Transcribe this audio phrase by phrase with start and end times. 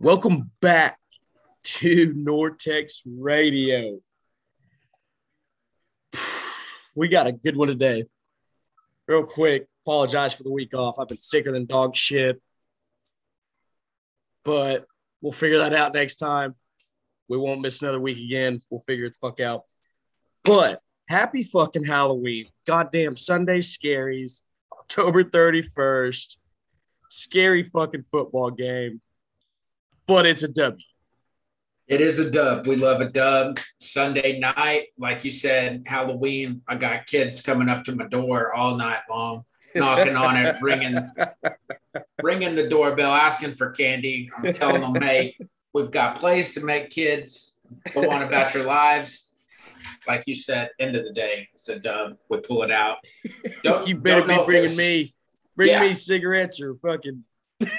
[0.00, 0.96] Welcome back
[1.64, 3.98] to Nortex Radio.
[6.94, 8.04] We got a good one today.
[9.08, 11.00] Real quick, apologize for the week off.
[11.00, 12.40] I've been sicker than dog shit,
[14.44, 14.86] but
[15.20, 16.54] we'll figure that out next time.
[17.28, 18.60] We won't miss another week again.
[18.70, 19.64] We'll figure it the fuck out.
[20.44, 20.78] But
[21.08, 22.46] happy fucking Halloween.
[22.68, 24.42] Goddamn Sunday scaries.
[24.72, 26.36] October 31st.
[27.08, 29.00] Scary fucking football game.
[30.08, 30.82] But it's a W.
[31.86, 32.66] It is a dub.
[32.66, 33.58] We love a dub.
[33.78, 36.62] Sunday night, like you said, Halloween.
[36.66, 39.44] I got kids coming up to my door all night long,
[39.74, 40.98] knocking on it, ringing,
[42.22, 44.30] ringing the doorbell, asking for candy.
[44.36, 45.36] I'm telling them, hey,
[45.74, 47.60] we've got plays to make kids
[47.94, 49.30] go on about your lives.
[50.06, 52.16] Like you said, end of the day, it's a dub.
[52.30, 52.96] We pull it out.
[53.62, 55.12] Don't you better don't be bringing me,
[55.56, 55.82] bring Yeah.
[55.82, 57.24] me cigarettes or fucking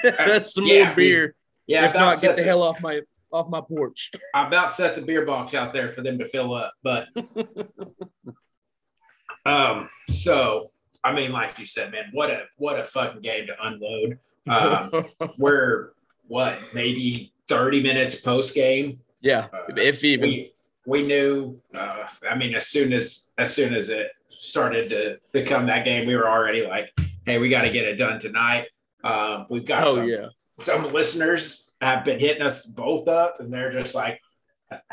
[0.02, 1.34] that's uh, some Yeah, more beer.
[1.70, 3.00] Yeah, if not, get the hell off my
[3.32, 4.10] off my porch.
[4.34, 7.06] I about set the beer box out there for them to fill up, but
[9.46, 10.66] um, so
[11.04, 14.18] I mean, like you said, man, what a what a fucking game to unload.
[14.48, 15.04] Um,
[15.38, 15.92] we're
[16.26, 18.98] what maybe thirty minutes post game.
[19.20, 20.28] yeah, Uh, if even.
[20.28, 20.52] we
[20.86, 21.56] we knew.
[21.72, 26.08] Uh, I mean, as soon as as soon as it started to become that game,
[26.08, 26.92] we were already like,
[27.26, 28.66] hey, we got to get it done tonight.
[29.04, 30.26] Um, we've got oh some yeah.
[30.60, 34.20] Some listeners have been hitting us both up and they're just like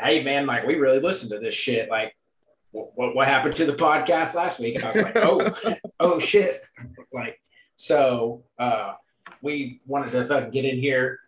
[0.00, 1.88] hey man like we really listened to this shit.
[1.88, 2.14] Like
[2.72, 4.76] what, what happened to the podcast last week?
[4.76, 6.60] And i was like oh oh shit.
[7.12, 7.40] Like
[7.76, 8.94] so uh
[9.42, 11.20] we wanted to fucking get in here.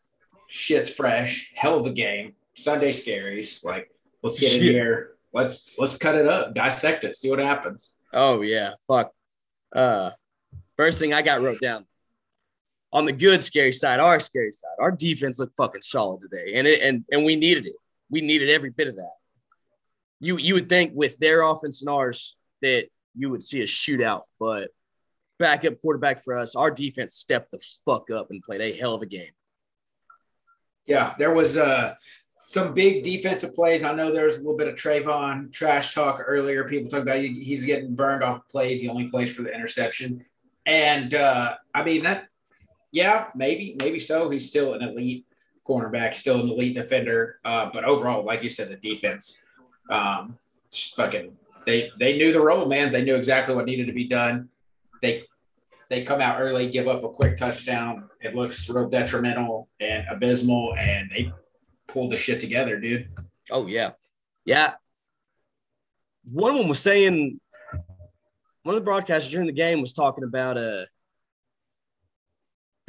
[0.47, 1.52] Shit's fresh.
[1.54, 2.34] Hell of a game.
[2.54, 3.64] Sunday scaries.
[3.64, 3.91] Like
[4.22, 4.72] let's get in Shit.
[4.72, 5.12] here.
[5.32, 6.54] Let's let's cut it up.
[6.54, 7.16] Dissect it.
[7.16, 7.97] See what happens.
[8.12, 8.72] Oh yeah.
[8.88, 9.12] Fuck.
[9.72, 10.10] Uh,
[10.77, 11.86] first thing I got wrote down
[12.92, 16.66] on the good scary side, our scary side, our defense looked fucking solid today, and
[16.66, 17.77] it and and we needed it.
[18.10, 19.12] We needed every bit of that.
[20.19, 24.22] You you would think with their offense and ours that you would see a shootout,
[24.38, 24.70] but
[25.38, 29.03] backup quarterback for us, our defense stepped the fuck up and played a hell of
[29.03, 29.31] a game.
[30.86, 31.94] Yeah, there was uh,
[32.47, 33.84] some big defensive plays.
[33.84, 36.65] I know there was a little bit of Trevon trash talk earlier.
[36.65, 38.81] People talk about he- he's getting burned off plays.
[38.81, 40.25] He only plays for the interception.
[40.66, 42.26] And uh, I mean, that,
[42.93, 44.31] yeah, maybe, maybe so.
[44.31, 45.27] He's still an elite
[45.67, 47.41] cornerback, still an elite defender.
[47.45, 49.45] Uh, but overall, like you said, the defense,
[49.91, 50.39] um,
[50.97, 51.37] fucking,
[51.67, 52.91] they, they knew the role, man.
[52.93, 54.49] They knew exactly what needed to be done.
[55.03, 55.25] They,
[55.89, 58.09] they come out early, give up a quick touchdown.
[58.21, 61.33] It looks real detrimental and abysmal, and they
[61.89, 63.09] pulled the shit together, dude.
[63.51, 63.91] Oh yeah,
[64.45, 64.75] yeah.
[66.31, 67.41] One of them was saying,
[68.62, 70.84] one of the broadcasters during the game was talking about uh,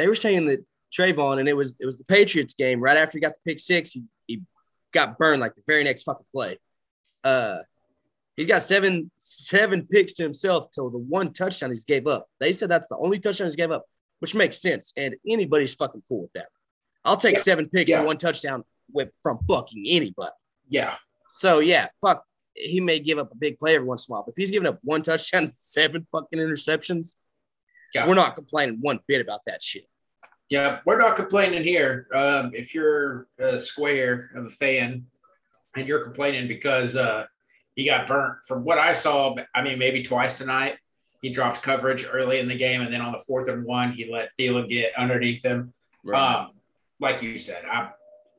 [0.01, 3.17] they were saying that Trevon and it was it was the Patriots game right after
[3.17, 4.41] he got the pick six, he, he
[4.91, 6.57] got burned like the very next fucking play.
[7.23, 7.57] Uh,
[8.35, 12.27] he's got seven seven picks to himself till the one touchdown he's gave up.
[12.39, 13.85] They said that's the only touchdown he's gave up,
[14.19, 16.47] which makes sense, and anybody's fucking cool with that.
[17.05, 17.41] I'll take Yeah.
[17.43, 18.01] seven picks Yeah.
[18.01, 20.31] to one touchdown with from fucking anybody.
[20.67, 20.95] Yeah,
[21.29, 22.25] So yeah, fuck.
[22.55, 24.51] He may give up a big play every once in a while, but if he's
[24.51, 27.15] giving up one touchdown, seven fucking interceptions,
[27.93, 28.07] Yeah.
[28.07, 29.87] we're not complaining one bit about that shit.
[30.49, 32.07] yeah, we're not complaining here.
[32.13, 35.05] Um, if you're a square of a fan
[35.75, 37.25] and you're complaining because uh,
[37.75, 40.77] he got burnt, from what I saw, I mean, maybe twice tonight,
[41.21, 44.11] he dropped coverage early in the game, and then on the fourth and one, he
[44.11, 45.73] let Thielen get underneath him.
[46.13, 46.51] Um,
[46.99, 47.89] like you said, I'm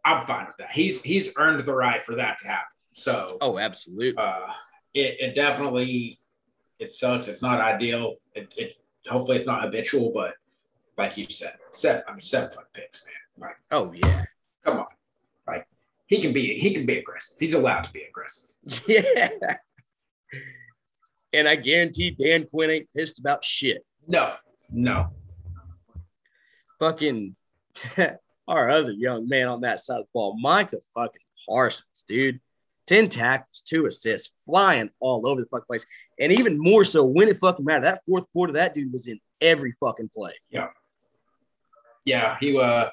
[0.05, 0.73] I'm fine with that.
[0.73, 2.67] He's he's earned the right for that to happen.
[2.93, 4.17] So oh, absolutely.
[4.17, 4.53] uh,
[4.95, 6.19] it, it definitely
[6.79, 7.29] it sucks.
[7.29, 8.17] It's not ideal.
[8.35, 8.75] It, it
[9.09, 10.35] hopefully it's not habitual, but
[10.97, 12.03] like you said, seven.
[12.07, 13.49] I mean, seven fuck picks, man.
[13.49, 14.25] Like, Oh yeah,
[14.65, 14.87] come on.
[15.47, 15.67] Like
[16.07, 17.37] he can be he can be aggressive.
[17.39, 18.57] He's allowed to be aggressive.
[18.89, 19.29] yeah.
[21.33, 23.85] And I guarantee Dan Quinn ain't pissed about shit.
[24.07, 24.35] No,
[24.71, 25.09] no.
[26.79, 27.35] Fucking
[28.49, 32.41] our other young man on that side of the ball, Micah fucking Parsons, dude.
[32.93, 35.87] 10 tackles, two assists, flying all over the fucking place.
[36.21, 37.85] And even more so when it fucking mattered.
[37.85, 40.33] That fourth quarter, that dude was in every fucking play.
[40.51, 40.69] Yeah,
[42.05, 42.37] Yeah.
[42.39, 42.91] he uh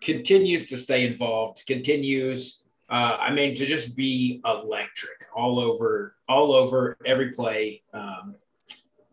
[0.00, 1.66] continues to stay involved.
[1.66, 2.64] Continues.
[2.88, 7.82] Uh, I mean, to just be electric all over, all over every play.
[7.92, 8.36] Um,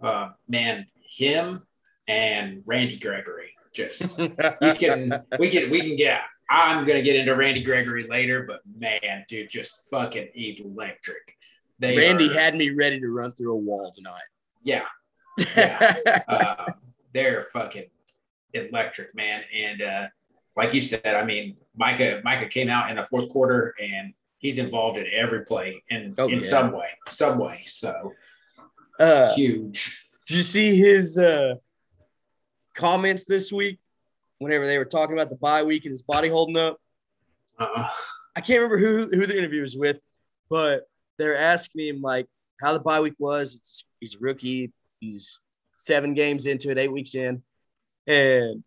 [0.02, 1.62] uh, man, him
[2.08, 4.30] and Randy Gregory just you
[4.74, 9.26] can we can we can get I'm gonna get into Randy Gregory later, but man,
[9.28, 11.36] dude, just fucking electric.
[11.80, 14.22] They Randy are- had me ready to run through a wall tonight.
[14.64, 14.86] yeah,
[15.56, 15.96] Yeah.
[16.28, 16.72] uh,
[17.14, 17.86] they're fucking
[18.54, 19.44] electric, man.
[19.54, 20.08] And uh,
[20.56, 24.58] like you said, I mean, Micah Micah came out in the fourth quarter and he's
[24.58, 26.40] involved in every play in Oh, in yeah.
[26.40, 27.62] some way, some way.
[27.66, 28.14] So
[29.00, 30.02] Uh, huge.
[30.28, 31.56] did you see his uh,
[32.74, 33.80] comments this week?
[34.40, 36.78] Whenever they were talking about the bye week and his body holding up,
[37.58, 37.88] Uh,
[38.36, 39.98] I can't remember who who the interview was with,
[40.50, 40.84] but
[41.18, 42.28] they're asking him like
[42.62, 43.56] how the bye week was.
[43.56, 44.72] It's, he's a rookie.
[45.00, 45.40] He's
[45.76, 47.42] seven games into it, eight weeks in,
[48.06, 48.64] and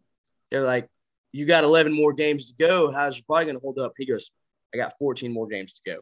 [0.50, 0.88] they're like,
[1.32, 2.90] "You got 11 more games to go.
[2.90, 4.32] How's your body gonna hold up?" He goes,
[4.74, 6.00] "I got 14 more games to go.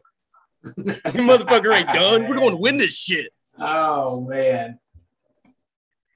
[1.13, 2.27] You motherfucker ain't done.
[2.27, 3.27] We're going to win this shit."
[3.59, 4.79] Oh man,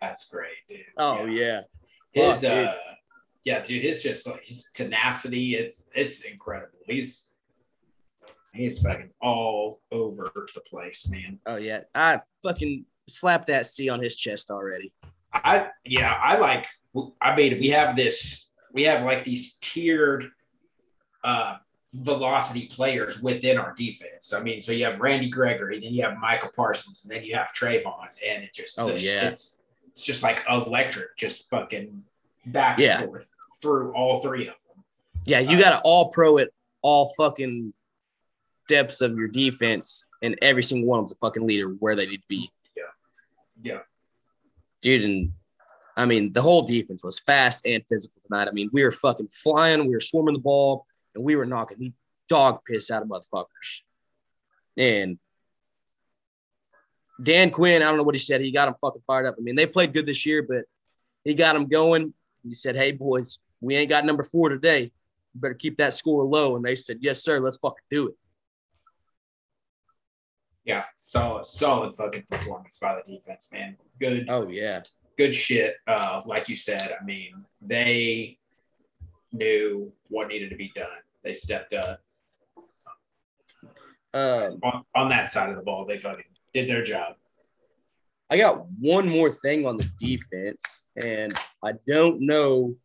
[0.01, 0.79] that's great, dude.
[0.97, 1.61] Oh yeah,
[2.11, 2.69] his Fuck, dude.
[3.45, 3.81] Yeah, dude.
[3.81, 5.55] His just like his tenacity.
[5.55, 6.79] It's it's incredible.
[6.85, 7.31] He's
[8.53, 11.39] he's fucking all over the place, man.
[11.45, 11.81] oh yeah.
[11.93, 14.93] I fucking slapped that C on his chest already.
[15.33, 16.67] I yeah, I like.
[17.21, 18.51] I mean, we have this.
[18.71, 20.27] We have like these tiered
[21.23, 21.57] uh,
[21.93, 24.31] velocity players within our defense.
[24.33, 27.35] I mean, so you have Randy Gregory, then you have Michael Parsons, and then you
[27.35, 29.27] have Trevon, and it just Oh, the- yeah.
[29.29, 32.03] it's it's just like electric, just fucking
[32.45, 33.01] back Yeah.
[33.01, 33.29] and forth
[33.61, 34.83] through all three of them.
[35.25, 36.49] Yeah, you got to uh, all pro at
[36.81, 37.73] all fucking
[38.67, 42.05] depths of your defense, and every single one of them's a fucking leader where they
[42.05, 42.51] need to be.
[42.75, 42.83] Yeah.
[43.61, 43.79] Yeah,
[44.81, 45.31] dude, and
[45.95, 48.47] I mean, the whole defense was fast and physical tonight.
[48.47, 50.85] I mean, we were fucking flying, we were swarming the ball,
[51.15, 51.93] and we were knocking the
[52.27, 53.81] dog piss out of motherfuckers.
[54.75, 55.19] And
[57.21, 58.41] Dan Quinn, I don't know what he said.
[58.41, 59.35] He got him fucking fired up.
[59.37, 60.65] I mean, they played good this year, but
[61.23, 62.13] he got them going.
[62.43, 64.91] He said, Hey, boys, we ain't got number four today.
[65.33, 66.55] You better keep that score low.
[66.55, 67.39] And they said, Yes, sir.
[67.39, 68.15] Let's fucking do it.
[70.65, 73.75] Yeah, solid, solid fucking performance by the defense, man.
[73.99, 74.81] Good, Oh, yeah.
[75.17, 75.75] good shit.
[75.87, 78.37] Uh, like you said, I mean, they
[79.33, 80.87] knew what needed to be done.
[81.23, 81.99] They stepped up
[84.13, 85.85] Um, on, on that side of the ball.
[85.85, 86.23] They fucking
[86.53, 87.15] did their job.
[88.29, 91.33] I got one more thing on the defense, and
[91.63, 92.75] I don't know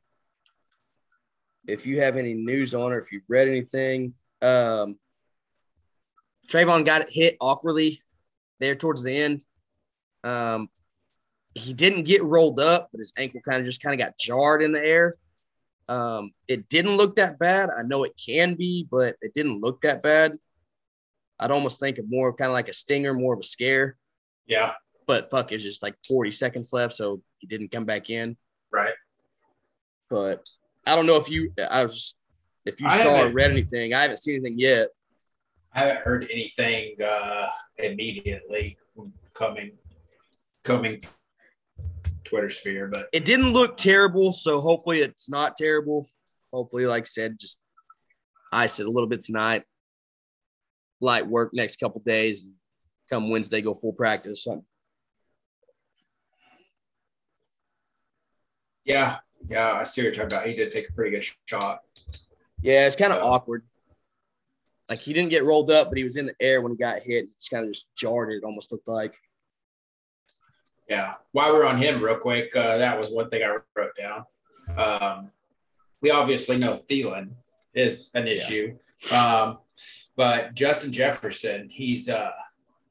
[1.66, 4.14] if you have any news on or if you've read anything.
[4.42, 4.98] Um,
[6.48, 8.00] Trevon got hit awkwardly
[8.58, 9.44] there towards the end.
[10.24, 10.68] Um,
[11.54, 14.62] he didn't get rolled up, but his ankle kind of just kind of got jarred
[14.62, 15.16] in the air.
[15.88, 17.70] Um, it didn't look that bad.
[17.70, 20.38] I know it can be, but it didn't look that bad.
[21.38, 23.96] I'd almost think of more kind of like a stinger, more of a scare
[24.46, 24.72] Yeah,
[25.08, 28.36] but fuck, it's just like 40 seconds left, so he didn't come back in.
[28.70, 28.94] right.
[30.10, 30.46] But
[30.86, 32.18] I don't know if you, I was just,
[32.64, 33.94] if you I saw or read anything.
[33.94, 34.88] I haven't seen anything yet.
[35.74, 38.78] I haven't heard anything uh, immediately
[39.34, 39.72] coming
[40.64, 41.00] coming
[42.24, 46.08] Twitter sphere, but It didn't look terrible, so hopefully it's not terrible.
[46.52, 47.60] Hopefully, like I said, just
[48.52, 49.62] ice it a little bit tonight.
[51.00, 52.46] Light work next couple days,
[53.08, 54.44] come Wednesday go full practice.
[54.44, 54.64] Something.
[58.88, 59.18] Yeah,
[59.48, 60.48] yeah, I see what you're talking about.
[60.48, 61.80] He did take a pretty good shot.
[62.62, 63.24] Yeah, it's kind of Yeah.
[63.28, 63.62] awkward.
[64.88, 67.00] Like he didn't get rolled up, but he was in the air when he got
[67.00, 67.24] hit.
[67.24, 68.42] It just kind of just jarred it.
[68.42, 69.14] Almost looked like.
[70.88, 71.14] Yeah.
[71.32, 74.24] While we're on him, real quick, uh, that was one thing I wrote down.
[74.76, 75.30] Um,
[76.00, 77.32] we obviously know Thielen
[77.74, 78.32] is an Yeah.
[78.32, 78.78] issue,
[79.14, 79.58] um,
[80.16, 82.32] but Justin Jefferson, he's uh,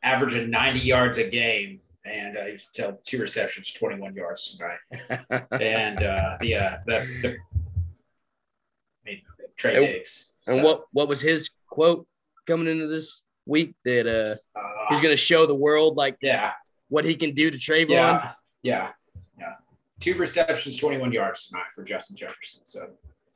[0.03, 5.45] averaging 90 yards a game, and uh, he's still two receptions, 21 yards tonight.
[5.61, 9.21] and uh, the uh, the, the I mean,
[9.57, 10.33] Trey And- Diggs.
[10.47, 12.07] And So, what what was his quote
[12.45, 16.51] coming into this week that uh uh, he's gonna show the world like yeah,
[16.89, 17.89] what he can do to Trevon?
[17.89, 18.31] yeah,
[18.63, 18.91] yeah,
[19.37, 19.53] yeah.
[19.99, 22.61] Two receptions, 21 yards tonight for Justin Jefferson.
[22.65, 22.87] So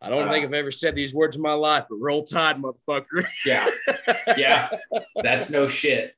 [0.01, 2.55] I don't think Uh, I've ever said these words in my life, but roll tide,
[2.57, 3.25] motherfucker.
[3.45, 3.67] yeah,
[4.37, 4.69] yeah,
[5.21, 6.15] that's no shit.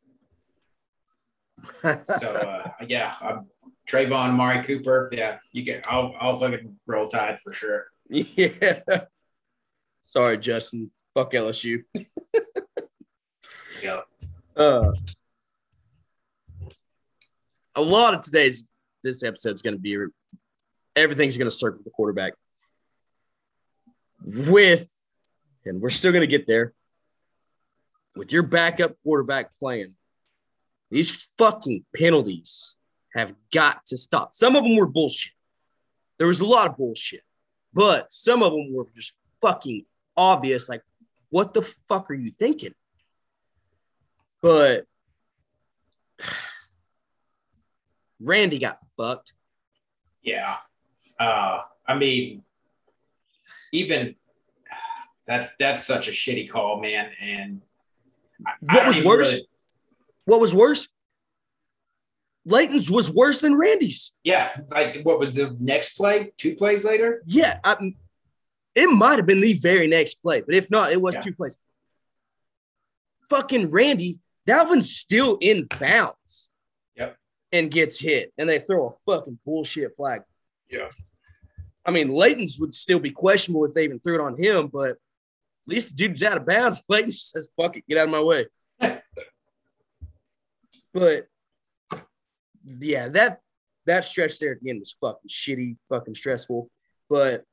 [2.04, 3.48] So uh, yeah, um,
[3.88, 5.10] Trevon, Mari Cooper.
[5.12, 5.86] Yeah, you get.
[5.88, 7.86] I'll I'll fucking roll tide for sure.
[8.10, 8.80] yeah.
[10.02, 10.92] Sorry, Justin.
[11.14, 11.80] Fuck LSU.
[13.84, 14.00] Yeah.
[14.56, 14.94] Uh,
[17.76, 18.66] a lot of today's
[19.04, 19.98] this episode is going to be
[20.96, 22.34] everything's going to circle the quarterback
[24.24, 24.90] with,
[25.66, 26.74] and we're still going to get there
[28.16, 29.94] with your backup quarterback playing.
[30.94, 32.78] These fucking penalties
[33.16, 34.32] have got to stop.
[34.32, 35.32] Some of them were bullshit.
[36.20, 37.24] There was a lot of bullshit,
[37.74, 39.86] but some of them were just fucking
[40.16, 40.70] obvious.
[40.70, 40.84] Like,
[41.32, 42.76] what the fuck are you thinking?
[44.40, 44.86] But
[48.20, 49.34] Randy got fucked.
[50.22, 50.58] Yeah.
[51.20, 52.44] Uh, I mean,
[53.72, 54.14] even
[55.26, 57.10] That's that's such a shitty call, man.
[57.20, 57.62] And
[58.46, 59.32] I- I What don't was worse?
[59.34, 59.48] really-
[60.26, 60.88] What was worse?
[62.46, 64.14] Leighton's was worse than Randy's.
[64.24, 66.34] yeah, like what was the next play?
[66.38, 67.24] Two plays later?
[67.26, 67.94] Yeah, I,
[68.76, 71.22] it might have been the very next play, but if not, it was Yeah.
[71.22, 71.58] two plays.
[73.30, 76.52] Fucking Randy, Dalvin's still in bounds.
[76.98, 77.18] Yep.
[77.54, 80.22] And gets hit, and they throw a fucking bullshit flag.
[80.70, 80.90] Yeah.
[81.86, 84.92] I mean, Leighton's would still be questionable if they even threw it on him, but
[84.92, 84.98] at
[85.68, 86.84] least the dude's out of bounds.
[86.90, 88.46] Leighton says, fuck it, get out of my way.
[90.94, 91.28] But
[92.66, 93.40] yeah, that
[93.86, 96.70] that stretch there at the end was fucking shitty, fucking stressful.
[97.10, 97.44] But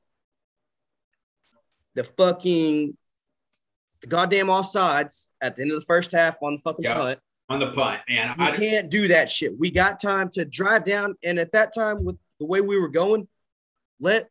[1.95, 2.97] the fucking
[4.01, 6.95] the goddamn offsides at the end of the first half on the fucking Yeah.
[6.97, 7.19] punt.
[7.49, 8.33] On the punt, man.
[8.39, 9.57] You I, can't do that shit.
[9.59, 12.87] We got time to drive down, and at that time, with the way we were
[12.89, 13.27] going,
[13.99, 14.29] let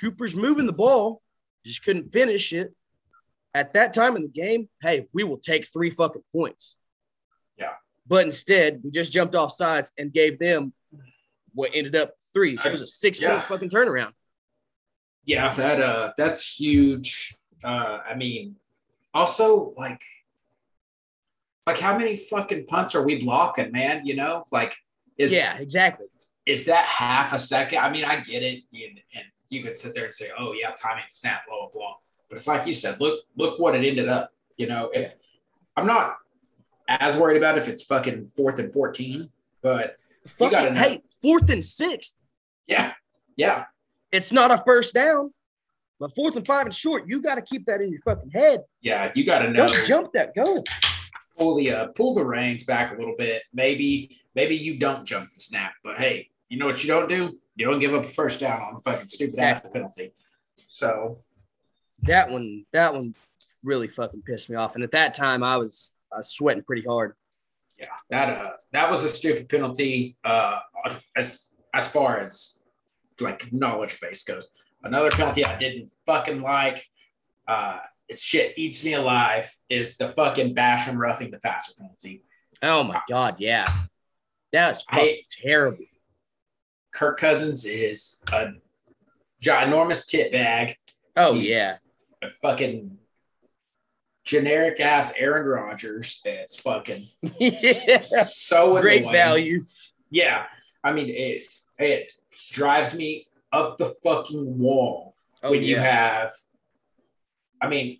[0.00, 1.20] Cooper's moving the ball.
[1.66, 2.74] Just couldn't finish it.
[3.52, 6.78] At that time in the game, hey, we will take three fucking points.
[8.08, 8.16] Yeah.
[8.16, 10.72] But instead, we just jumped off sides and gave them
[11.54, 12.56] what ended up three.
[12.56, 13.30] So it was a six Yeah.
[13.36, 14.12] point fucking turnaround.
[15.26, 17.36] yeah, that uh that's huge.
[17.62, 18.56] Uh I mean,
[19.14, 20.02] also like
[21.66, 24.04] like how many fucking punts are we blocking, man?
[24.04, 24.76] You know, like
[25.16, 26.06] is yeah, exactly.
[26.44, 27.78] is that half a second?
[27.78, 30.72] I mean, I get it, and, and you could sit there and say, "Oh yeah,
[30.76, 31.94] timing, snap, blah blah blah."
[32.28, 34.30] But it's like you said, look look what it ended up.
[34.58, 35.14] You know, if
[35.76, 36.16] I'm not
[36.88, 39.30] as worried about if it's fucking fourth and fourteen,
[39.62, 39.96] but
[40.38, 42.16] gotta Fucking, hey, fourth and sixth.
[42.66, 42.92] yeah,
[43.36, 43.64] yeah,
[44.12, 45.32] It's not a first down,
[46.00, 48.60] but fourth and five and short, you got to keep that in your fucking head.
[48.80, 49.66] yeah, you got to know.
[49.66, 50.62] Don't jump that gun.
[51.36, 53.42] pull the uh, pull the reins back a little bit.
[53.52, 57.38] Maybe maybe you don't jump the snap, but hey, you know what you don't do?
[57.56, 60.12] You don't give up a first down on a fucking stupid ass penalty.
[60.56, 61.16] So
[62.02, 63.14] That one, that one
[63.62, 64.74] really fucking pissed me off.
[64.74, 67.14] And at that time, I was, Was sweating pretty hard.
[67.78, 70.16] yeah, that uh that was a stupid penalty.
[70.24, 70.60] Uh,
[71.16, 72.62] as as far as
[73.20, 74.48] like knowledge base goes,
[74.82, 76.84] another penalty I didn't fucking like.
[77.46, 77.78] Uh,
[78.08, 79.50] it's shit eats me alive.
[79.68, 82.22] Is the fucking Basham roughing the passer penalty?
[82.62, 83.66] Oh my god, yeah,
[84.52, 85.78] that was fucking terrible.
[86.92, 88.52] Kirk Cousins is a
[89.42, 90.76] ginormous tit bag.
[91.16, 91.72] Oh He's yeah,
[92.22, 92.98] a fucking
[94.24, 96.20] generic ass Aaron Rodgers.
[96.24, 97.08] That's fucking
[98.02, 99.12] so great annoying.
[99.12, 99.64] value.
[100.10, 100.44] Yeah,
[100.82, 101.42] I mean it.
[101.78, 102.12] It
[102.52, 106.32] drives me up the fucking wall Oh when you have.
[107.60, 107.98] I mean,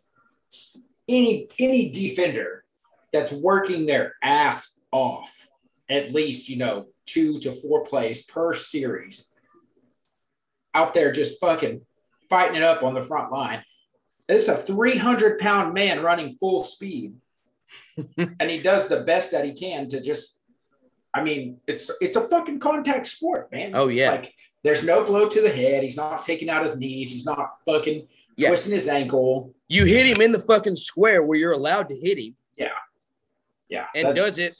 [1.08, 2.64] any any defender
[3.12, 5.48] that's working their ass off,
[5.88, 9.34] at least you know two to four plays per series,
[10.74, 11.82] out there just fucking
[12.30, 13.62] fighting it up on the front line.
[14.28, 17.14] It's a 300 pound man running full speed.
[18.16, 20.40] and he does the best that he can to just,
[21.12, 23.72] I mean, it's it's a fucking contact sport, man.
[23.74, 24.10] Oh, yeah.
[24.12, 25.82] Like there's no blow to the head.
[25.82, 27.12] He's not taking out his knees.
[27.12, 28.48] He's not fucking Yeah.
[28.48, 29.54] twisting his ankle.
[29.68, 32.68] you hit him in the fucking square where you're allowed to hit him, Yeah.
[33.68, 33.86] Yeah.
[33.94, 34.56] And does it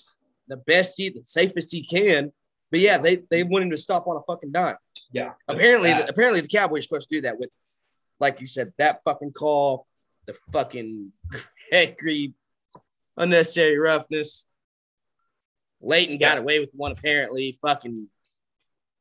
[0.49, 2.33] the best he, the safest he can.
[2.71, 4.77] But yeah, they they want him to stop on a fucking dime.
[5.13, 5.33] Yeah.
[5.47, 7.51] that's- apparently, the, apparently the Cowboys are supposed to do that with,
[8.21, 9.87] like you said, that fucking call,
[10.27, 11.13] the fucking
[11.73, 12.35] angry,
[13.17, 14.47] unnecessary roughness.
[15.81, 17.57] Leighton got away with one apparently.
[17.61, 18.09] Fucking,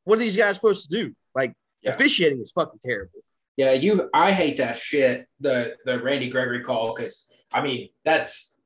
[0.04, 1.16] what are these guys supposed to do?
[1.34, 1.92] Like Yeah.
[1.94, 3.22] officiating is fucking terrible.
[3.56, 4.10] Yeah, you.
[4.14, 5.28] I hate that shit.
[5.40, 8.58] The the Randy Gregory call because I mean that's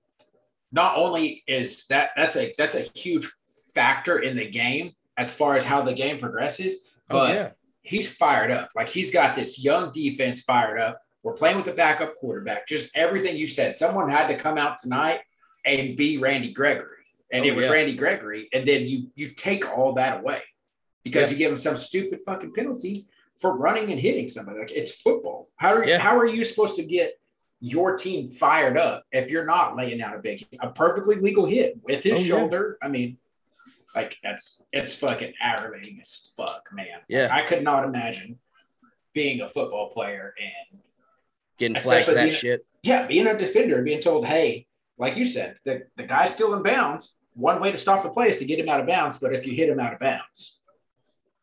[0.72, 3.30] not only is that that's a that's a huge
[3.76, 6.76] factor in the game as far as how the game progresses,
[7.10, 7.52] oh, but oh yeah,
[7.88, 8.70] he's fired up.
[8.76, 11.00] Like he's got this young defense fired up.
[11.24, 12.68] We're playing with the backup quarterback.
[12.68, 13.76] Just everything you said.
[13.76, 15.22] Someone had to come out tonight
[15.66, 17.72] and be Randy Gregory, and Oh, it was yeah.
[17.74, 18.48] Randy Gregory.
[18.54, 20.42] And then you you take all that away
[21.04, 21.32] because Yeah.
[21.34, 23.02] you give him some stupid fucking penalty
[23.42, 24.60] for running and hitting somebody.
[24.60, 25.50] Like it's football.
[25.58, 26.00] How are Yeah.
[26.00, 27.20] how are you supposed to get
[27.60, 31.76] your team fired up if you're not laying out a big a perfectly legal hit
[31.84, 32.78] with his Oh, shoulder?
[32.82, 33.18] I mean,
[33.96, 37.00] like that's it's fucking aggravating as fuck, man.
[37.08, 37.30] Yeah.
[37.32, 38.38] I could not imagine
[39.14, 40.80] being a football player and
[41.58, 42.66] getting flagged for that being- shit.
[42.84, 44.68] yeah, being a defender and being told, hey,
[44.98, 47.18] like you said, the, the guy's still in bounds.
[47.34, 49.46] One way to stop the play is to get him out of bounds, but if
[49.46, 50.62] you hit him out of bounds,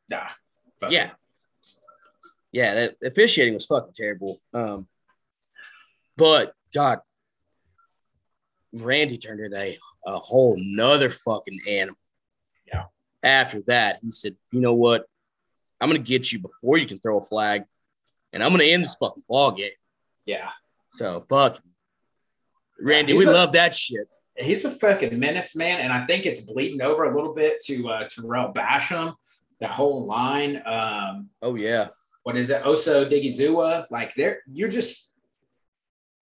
[0.08, 0.26] nah.
[0.80, 1.10] fuck Yeah.
[2.52, 4.40] Yeah, that officiating was fucking terrible.
[4.52, 4.86] Um,
[6.16, 7.00] but God,
[8.72, 11.98] Randy turned into a, a whole nother fucking animal.
[13.24, 15.06] After that, he said, "You know what?
[15.80, 17.64] I'm gonna get you before you can throw a flag,
[18.32, 19.72] and I'm gonna end this fucking ball game."
[20.26, 20.50] Yeah.
[20.88, 21.60] So fuck.
[22.80, 24.08] Randy, He's we a- love that shit.
[24.36, 27.88] He's a fucking menace, man, and I think it's bleeding over a little bit to
[27.88, 29.14] uh, Tarell Basham.
[29.60, 30.60] That whole line.
[30.66, 31.88] Um, Oh yeah.
[32.24, 32.60] what is it?
[32.66, 33.86] Osa Odighizuwa.
[33.90, 35.13] Like they're you're just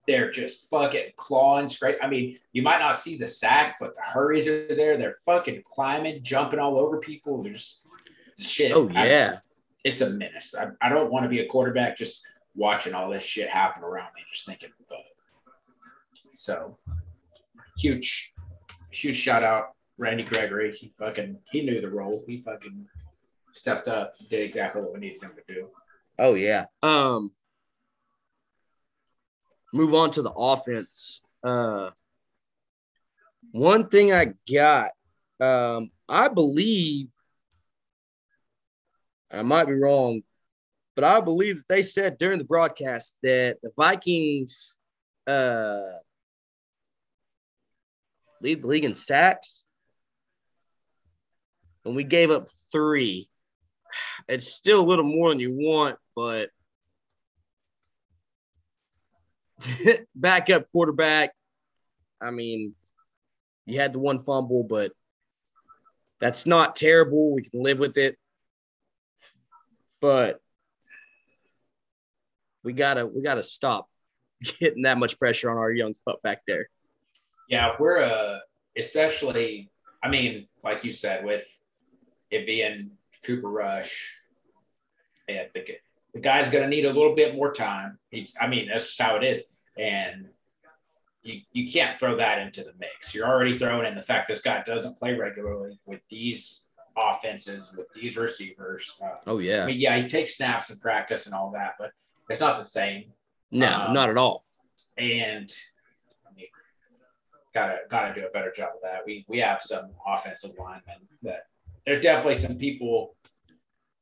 [0.06, 1.96] they're just fucking clawing straight.
[2.02, 4.96] I mean, you might not see the sack, but the hurries are there.
[4.96, 7.42] They're fucking climbing, jumping all over people.
[7.42, 7.88] They're just
[8.38, 8.72] shit.
[8.72, 9.32] Oh I- yeah.
[9.84, 10.54] it's a menace.
[10.58, 12.22] I, I don't want to be a quarterback just
[12.54, 14.98] watching all this shit happen around me, just thinking, fuck.
[16.32, 16.76] So
[17.78, 18.32] huge,
[18.90, 20.72] huge shout out, Randy Gregory.
[20.74, 22.22] He fucking he knew the role.
[22.26, 22.86] He fucking
[23.52, 25.68] stepped up, did exactly what we needed him to do.
[26.18, 26.66] Oh yeah.
[26.82, 27.32] Um
[29.72, 31.38] move on to the offense.
[31.42, 31.90] Uh
[33.50, 34.92] one thing I got,
[35.38, 37.08] um, I believe
[39.30, 40.22] I might be wrong,
[40.94, 44.78] but I believe that they said during the broadcast that the Vikings
[45.26, 45.80] uh
[48.40, 49.66] lead the league in sacks.
[51.84, 53.28] And we gave up three
[54.28, 56.50] it's still a little more than you want, but
[60.14, 61.32] backup quarterback.
[62.20, 62.74] I mean,
[63.66, 64.92] you had the one fumble, but
[66.20, 67.34] that's not terrible.
[67.34, 68.16] We can live with it.
[70.00, 70.40] But
[72.64, 73.88] we gotta we gotta stop
[74.60, 76.68] getting that much pressure on our young pup back there.
[77.48, 78.38] Yeah, we're uh
[78.76, 79.70] especially
[80.02, 81.46] I mean, like you said, with
[82.30, 82.90] it being
[83.24, 84.16] Cooper Rush,
[85.28, 85.64] yeah, the,
[86.14, 87.98] the guy's gonna need a little bit more time.
[88.10, 89.42] He's I mean, that's just how it is.
[89.78, 90.28] And
[91.22, 93.14] you, you can't throw that into the mix.
[93.14, 97.86] You're already throwing in the fact this guy doesn't play regularly with these offenses, with
[97.92, 98.92] these receivers.
[99.02, 99.66] Uh, Oh I yeah.
[99.66, 101.92] mean, yeah, he takes snaps in practice and all that, but
[102.28, 103.04] it's not the same.
[103.52, 104.44] No, um, not at all.
[104.98, 105.50] and
[106.28, 106.46] I mean,
[107.54, 109.00] gotta gotta do a better job of that.
[109.06, 111.44] We we have some offensive linemen that
[111.86, 113.14] there's definitely some people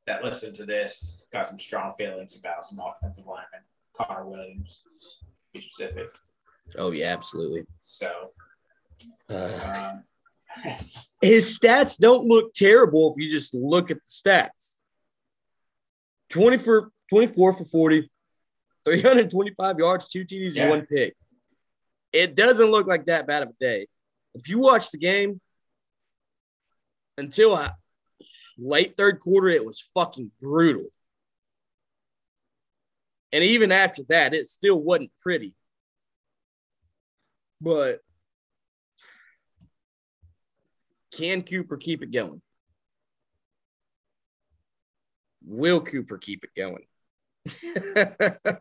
[0.07, 3.61] that listen to this got some strong feelings about some offensive linemen.
[3.95, 4.81] Connor Williams,
[5.53, 6.07] be specific.
[6.77, 7.65] Oh yeah, absolutely.
[7.79, 8.31] So
[9.29, 10.03] Uh, um,
[11.21, 14.77] his stats don't look terrible if you just look at the stats
[16.29, 18.09] 20 for 24 for 40
[18.85, 20.63] 325 yards two TDs Yeah.
[20.63, 21.15] and one pick
[22.13, 23.87] it doesn't look like that bad of a day
[24.35, 25.39] if you watch the game
[27.17, 27.71] until I,
[28.61, 30.85] late third quarter it was fucking brutal
[33.33, 35.53] and even after that it still wasn't pretty
[37.59, 38.01] but
[41.11, 42.41] can Cooper keep it going?
[45.45, 46.85] Will Cooper keep it going?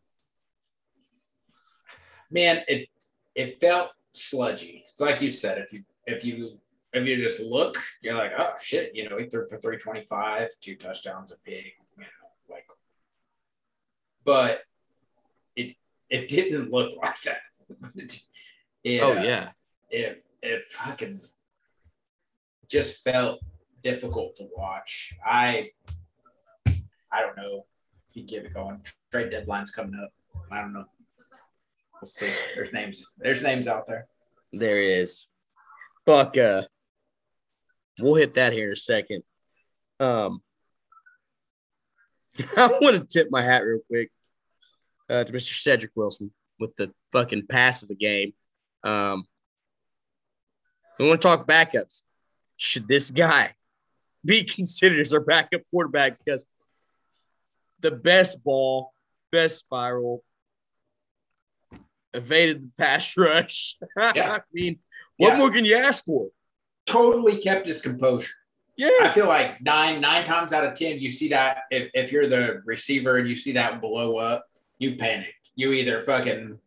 [2.31, 2.89] man, it
[3.35, 4.85] it felt sludgy.
[4.89, 6.49] It's like you said, if you if you
[6.93, 10.77] if you just look, you're like, oh shit, you know, he threw for 325, two
[10.77, 12.09] touchdowns, a pig, you know,
[12.49, 12.67] like
[14.25, 14.63] but
[15.57, 15.77] it
[16.09, 17.41] it didn't look like that.
[18.83, 19.51] It, oh uh, yeah.
[19.91, 21.21] it it fucking
[22.67, 23.41] just felt
[23.85, 25.13] difficult to watch.
[25.23, 25.69] I
[26.67, 27.67] I don't know
[28.09, 28.81] if you get it going.
[29.13, 30.15] Trade deadline's coming up.
[30.51, 30.87] I don't know.
[32.01, 32.31] We'll see.
[32.55, 33.13] There's names.
[33.19, 34.07] There's names out there.
[34.51, 35.29] There is.
[36.07, 36.63] Fuck uh
[38.01, 39.23] we'll hit that here in a second.
[39.99, 40.43] Um
[42.57, 44.11] I want to tip my hat real quick
[45.09, 45.53] uh, to Mr.
[45.53, 48.33] Cedrick Wilson with the fucking pass of the game.
[48.85, 49.25] Um,
[50.99, 52.03] we want to talk backups.
[52.57, 53.53] Should this guy
[54.25, 56.19] be considered as our backup quarterback?
[56.25, 56.47] Because
[57.81, 58.93] the best ball,
[59.33, 60.23] best spiral,
[62.15, 63.77] evaded the pass rush.
[64.15, 64.33] Yeah.
[64.33, 64.79] I mean,
[65.17, 65.39] what Yeah.
[65.39, 66.29] more can you ask for?
[66.87, 68.33] Totally kept his composure.
[68.77, 68.89] Yeah.
[69.03, 72.29] I feel like nine nine times out of ten, you see that if, if you're
[72.29, 74.47] the receiver and you see that blow up,
[74.79, 75.35] you panic.
[75.55, 76.59] You either fucking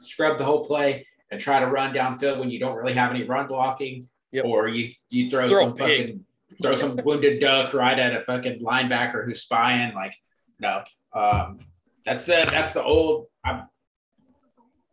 [0.00, 3.24] scrub the whole play and try to run downfield when you don't really have any
[3.24, 4.44] run blocking, Yep.
[4.46, 6.24] or you you throw, Throw some fucking
[6.62, 9.94] throw some wounded duck right at a fucking linebacker who's spying.
[9.94, 10.14] Like,
[10.58, 11.58] no, um,
[12.04, 13.26] that's the that's the old.
[13.44, 13.64] I'm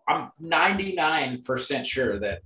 [0.08, 2.42] I'm 99 percent sure that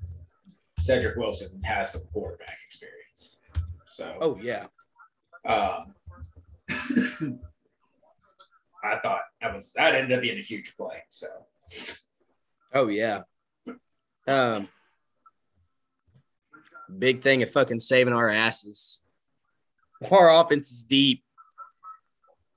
[0.83, 3.37] Cedrick Wilson has some quarterback experience.
[3.85, 4.65] So, Oh yeah.
[5.45, 5.93] um,
[8.83, 10.97] I thought that was that ended up being a huge play.
[11.09, 11.27] So,
[12.73, 13.21] Oh yeah.
[14.27, 14.67] Um
[16.99, 19.01] big thing of fucking saving our asses.
[20.11, 21.23] Our offense is deep.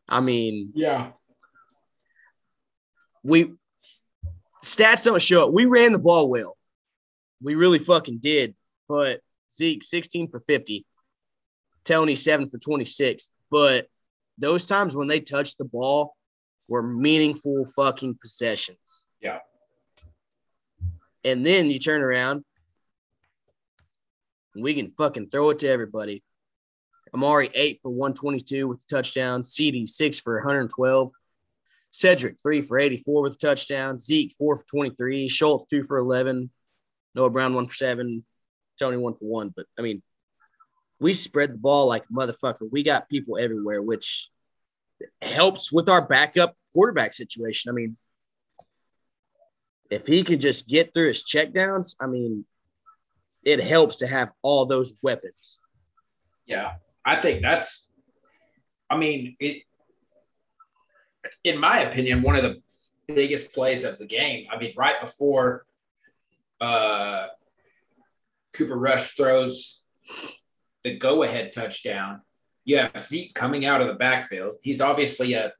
[0.08, 1.10] I mean, yeah,
[3.22, 3.52] we
[4.64, 5.52] stats don't show it.
[5.52, 6.55] We ran the ball well.
[7.42, 8.54] We really fucking did.
[8.88, 9.20] But
[9.50, 10.86] Zeke, 16 for 50.
[11.84, 13.30] Tony, 7 for 26.
[13.50, 13.86] But
[14.38, 16.14] those times when they touched the ball
[16.68, 19.06] were meaningful fucking possessions.
[19.20, 19.38] Yeah.
[21.24, 22.44] And then you turn around
[24.62, 26.22] we can fucking throw it to everybody.
[27.14, 29.44] Amari, eight for 122 with the touchdown.
[29.44, 31.10] CD, six for 112.
[31.92, 33.98] Cedrick, three for 84 with a touchdown.
[33.98, 35.28] Zeke, four for 23.
[35.28, 36.50] Schultz, two for 11.
[37.16, 38.24] Noah Brown, one for seven.
[38.78, 39.52] Tony, one for one.
[39.56, 40.02] But I mean,
[41.00, 42.68] we spread the ball like motherfucker.
[42.70, 44.28] We got people everywhere, which
[45.22, 47.70] helps with our backup quarterback situation.
[47.70, 47.96] I mean,
[49.90, 52.44] if he could just get through his checkdowns, I mean,
[53.44, 55.60] it helps to have all those weapons.
[56.44, 56.74] Yeah,
[57.04, 57.90] I think that's.
[58.90, 59.62] I mean, it.
[61.42, 62.60] In my opinion, one of the
[63.08, 64.46] biggest plays of the game.
[64.52, 65.64] I mean, right before
[66.60, 67.26] uh,
[68.54, 69.84] Cooper Rush throws
[70.82, 72.22] the go-ahead touchdown,
[72.64, 74.54] you have Zeke coming out of the backfield.
[74.62, 75.52] He's obviously a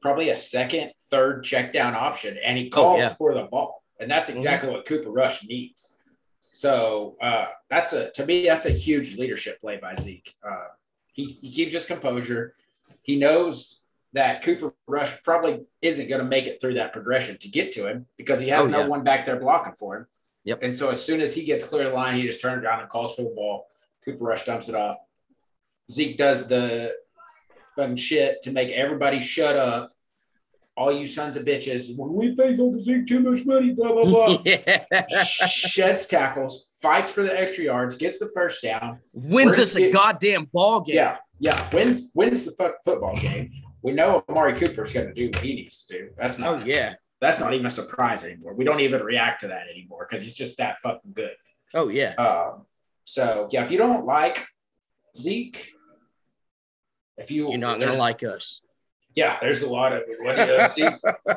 [0.00, 3.08] probably a second, third check down option, and he calls oh, yeah.
[3.10, 4.38] for the ball, and that's mm-hmm.
[4.38, 4.76] exactly mm-hmm.
[4.76, 5.96] what Cooper Rush needs.
[6.40, 10.34] So uh, that's a to me that's a huge leadership play by Zeke.
[10.46, 10.68] Uh,
[11.12, 12.54] he, he keeps his composure.
[13.02, 13.82] He knows
[14.12, 17.86] that Cooper Rush probably isn't going to make it through that progression to get to
[17.86, 18.88] him because he has oh, no yeah.
[18.88, 20.06] one back there blocking for him.
[20.44, 20.62] Yep.
[20.62, 22.80] And so as soon as he gets clear of the line, he just turns around
[22.80, 23.66] and calls for the ball.
[24.04, 24.96] Cooper Rush dumps it off.
[25.90, 26.94] Zeke does the
[27.76, 29.92] fun shit to make everybody shut up
[30.80, 34.02] all you sons of bitches, when we pay Uncle Zeke too much money, blah, blah,
[34.02, 34.38] blah.
[34.46, 35.06] yeah.
[35.14, 38.98] Sheds tackles, fights for the extra yards, gets the first down.
[39.12, 40.96] Wins us a goddamn ball game.
[40.96, 41.68] Yeah, yeah.
[41.74, 43.50] Wins wins the f- football game.
[43.82, 46.08] We know Amari Cooper's going to do what he needs to do.
[46.16, 46.48] That's not.
[46.48, 46.94] Oh, yeah.
[47.20, 48.54] That's not even a surprise anymore.
[48.54, 51.34] We don't even react to that anymore because he's just that fucking good.
[51.74, 52.14] Oh, yeah.
[52.14, 52.66] Um,
[53.04, 54.46] so, yeah, if you don't like
[55.16, 55.72] Zeke,
[57.18, 57.50] if you.
[57.50, 58.62] You're not going to like us
[59.14, 60.88] yeah, there's a lot of what do you see?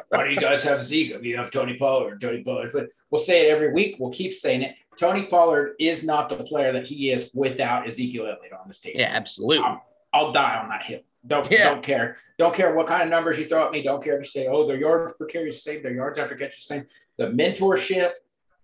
[0.09, 1.23] Why do you guys have Zeke?
[1.23, 2.69] You have Tony Pollard, Tony Pollard.
[2.71, 3.97] But we'll say it every week.
[3.99, 4.75] We'll keep saying it.
[4.97, 8.95] Tony Pollard is not the player that he is without Ezekiel Elliott on the stage.
[8.95, 9.65] Yeah, absolutely.
[9.65, 9.83] I'll,
[10.13, 11.02] I'll die on that hill.
[11.26, 11.69] Don't yeah.
[11.69, 12.17] don't care.
[12.38, 13.82] Don't care what kind of numbers you throw at me.
[13.82, 16.17] Don't care if you say, oh, their yards per carry is the same, their yards
[16.17, 16.86] after catch is the same.
[17.17, 18.12] The mentorship,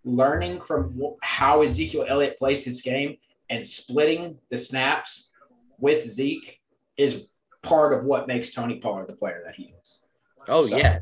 [0.04, 3.18] learning from how Ezekiel Elliott plays his game,
[3.50, 5.32] and splitting the snaps
[5.80, 6.60] with Zeke
[6.98, 7.28] is
[7.64, 10.06] part of what makes Tony Pollard the player that he is.
[10.48, 10.78] Oh so.
[10.78, 11.00] yeah,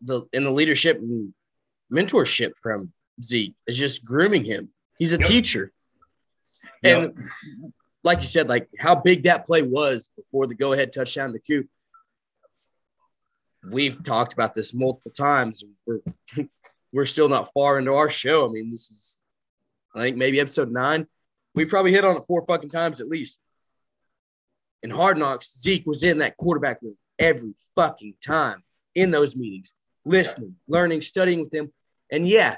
[0.00, 1.34] the in the leadership and
[1.92, 4.70] mentorship from Zeke is just grooming him.
[4.98, 5.26] He's a yep.
[5.26, 5.72] teacher,
[6.82, 7.14] and yep.
[8.04, 11.66] Like you said, like how big that play was before the go-ahead touchdown to Coop.
[13.70, 15.64] We've talked about this multiple times.
[15.86, 16.00] We're
[16.92, 18.48] we're still not far into our show.
[18.48, 19.20] I mean, this is
[19.94, 21.06] I think maybe episode nine.
[21.54, 23.40] We probably hit on it four fucking times at least
[24.84, 28.62] in Hard Knocks, Zeke was in that quarterback room every fucking time
[28.94, 29.72] in those meetings,
[30.04, 31.72] listening, learning, studying with them.
[32.12, 32.56] And yeah,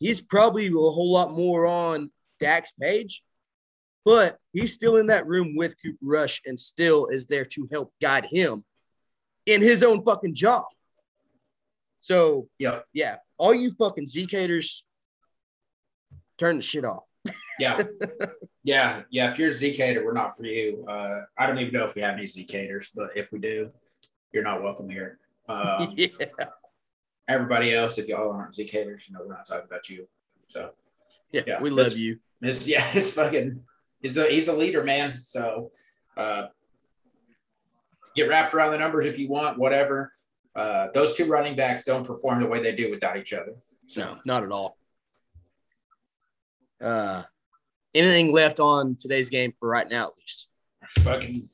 [0.00, 3.22] he's probably a whole lot more on Dak's page,
[4.06, 7.92] but he's still in that room with Cooper Rush and still is there to help
[8.00, 8.64] guide him
[9.44, 10.64] in his own fucking job.
[12.00, 14.84] So, yeah, yeah, all you fucking Zeke haters,
[16.38, 17.04] turn the shit off
[17.58, 17.82] yeah,
[18.64, 19.30] yeah, yeah.
[19.30, 20.84] If you're a Zeke hater, we're not for you.
[20.88, 23.70] Uh, I don't even know if we have any Zeke haters, but if we do,
[24.32, 25.18] you're not welcome here.
[25.48, 26.08] Um, yeah.
[27.28, 30.06] Everybody else, if y'all aren't Zeke haters, you know we're not talking about you.
[30.46, 30.70] So
[31.32, 32.18] yeah, yeah we love you.
[32.42, 33.62] It's, yeah, it's fucking.
[34.00, 35.20] He's a he's a leader, man.
[35.22, 35.72] So
[36.16, 36.46] uh,
[38.14, 40.12] get wrapped around the numbers if you want, whatever.
[40.54, 43.52] Uh, those two running backs don't perform the way they do without each other.
[43.86, 44.00] So.
[44.00, 44.78] No, not at all.
[46.80, 47.22] Uh,
[47.94, 50.50] anything left on today's game for right now, at least?
[51.00, 51.48] Fucking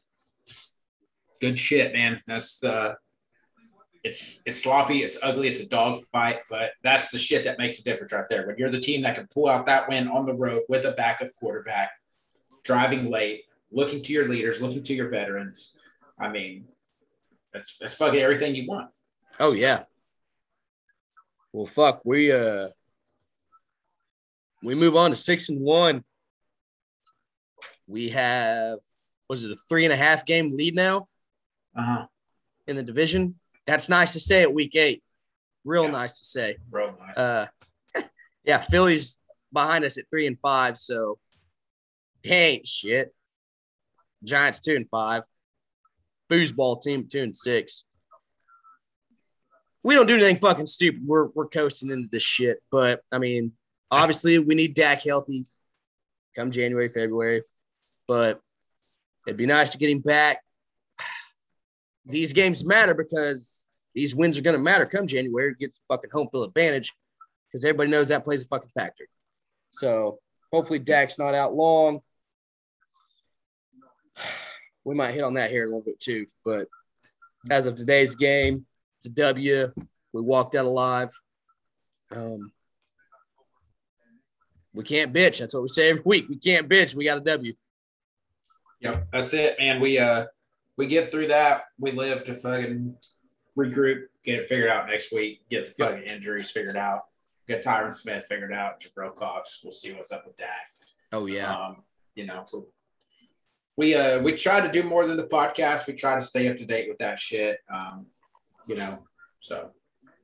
[1.40, 2.22] good shit, man.
[2.26, 2.96] That's the.
[4.04, 7.78] It's it's sloppy, it's ugly, it's a dog fight, but that's the shit that makes
[7.78, 8.44] a difference right there.
[8.44, 10.90] When you're the team that can pull out that win on the road with a
[10.90, 11.92] backup quarterback,
[12.64, 15.76] driving late, looking to your leaders, looking to your veterans.
[16.18, 16.66] I mean,
[17.52, 18.90] that's that's fucking everything you want.
[19.40, 19.84] Oh yeah.
[21.52, 22.66] Well, fuck, we uh
[24.62, 26.04] we move on to six and one.
[27.86, 28.78] We have
[29.28, 31.08] was it a three and a half game lead now?
[31.76, 32.06] Uh-huh.
[32.66, 33.38] In the division.
[33.66, 35.02] That's nice to say at week eight.
[35.64, 35.90] Real yeah.
[35.90, 36.56] nice to say.
[36.70, 37.16] Real nice.
[37.16, 37.46] Uh,
[38.44, 39.18] yeah, Philly's
[39.52, 41.18] behind us at three and five, so
[42.22, 43.14] dang shit.
[44.24, 45.22] Giants two and five.
[46.30, 47.84] Foosball team two and six.
[49.82, 51.02] we don't do anything fucking stupid.
[51.06, 52.58] We're we're coasting into this shit.
[52.70, 53.52] But I mean,
[53.90, 55.46] obviously we need Dak healthy
[56.36, 57.42] come January, February.
[58.06, 58.40] But
[59.26, 60.42] it'd be nice to get him back.
[62.06, 65.54] These games matter because these wins are gonna matter come January.
[65.58, 66.94] Gets fucking home field advantage
[67.48, 69.04] because everybody knows that plays a fucking factor.
[69.70, 70.18] So
[70.52, 72.00] hopefully Dak's not out long.
[74.84, 76.26] We might hit on that here in a little bit too.
[76.44, 76.66] But
[77.48, 79.72] as of today's game, it's a W.
[80.12, 81.10] We walked out alive.
[82.10, 82.50] Um,
[84.74, 85.38] we can't bitch.
[85.38, 86.28] That's what we say every week.
[86.28, 86.94] We can't bitch.
[86.94, 87.52] We got a W.
[88.80, 89.80] Yep, that's it, man.
[89.80, 90.26] We uh
[90.76, 91.64] we get through that.
[91.78, 92.96] We live to fucking
[93.56, 97.02] regroup, get it figured out next week, get the fucking injuries figured out,
[97.46, 99.60] get Tyron Smith figured out, Jabril Cox.
[99.62, 100.48] We'll see what's up with Dak.
[101.12, 101.54] Oh yeah.
[101.54, 101.82] Um,
[102.14, 102.44] you know,
[103.76, 105.86] we uh we try to do more than the podcast.
[105.86, 107.58] We try to stay up to date with that shit.
[107.72, 108.06] Um,
[108.66, 109.04] you know,
[109.40, 109.70] so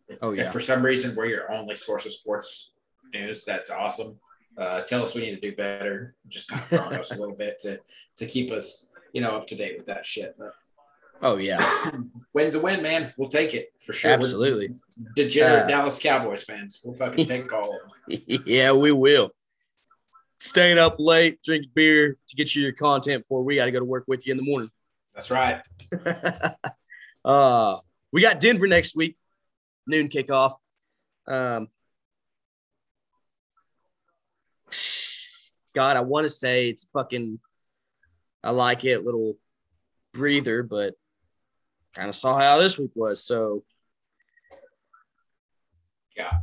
[0.08, 0.42] if, Oh, yeah.
[0.46, 2.72] if for some reason we're your only source of sports
[3.12, 4.18] news, that's awesome.
[4.56, 6.14] Uh, tell us we need to do better.
[6.28, 6.62] Just kind
[6.94, 7.78] of us a little bit to
[8.16, 10.34] to keep us, you know, up to date with that shit.
[10.38, 10.52] But
[11.20, 11.58] Oh yeah.
[12.32, 13.12] win's a win, man.
[13.16, 14.10] We'll take it for sure.
[14.10, 14.74] We're Absolutely.
[15.16, 16.80] degenerate Uh, Dallas Cowboys fans.
[16.84, 18.20] We'll fucking take all of them.
[18.46, 19.32] yeah, we will.
[20.40, 23.80] Staying up late, drinking beer to get you your content before we got to go
[23.80, 24.70] to work with you in the morning.
[25.12, 25.62] That's right.
[27.24, 27.78] uh,
[28.12, 29.16] we got Denver next week,
[29.86, 30.52] noon kickoff.
[31.26, 31.68] Um,
[35.74, 37.40] God, I want to say it's fucking.
[38.44, 39.34] I like it, little
[40.12, 40.94] breather, but
[41.94, 43.24] kind of saw how this week was.
[43.24, 43.64] So
[46.16, 46.38] Yeah,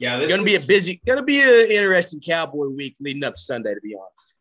[0.00, 3.80] this gonna be a busy, gonna be an interesting Cowboy week leading up Sunday, to
[3.80, 4.34] be honest.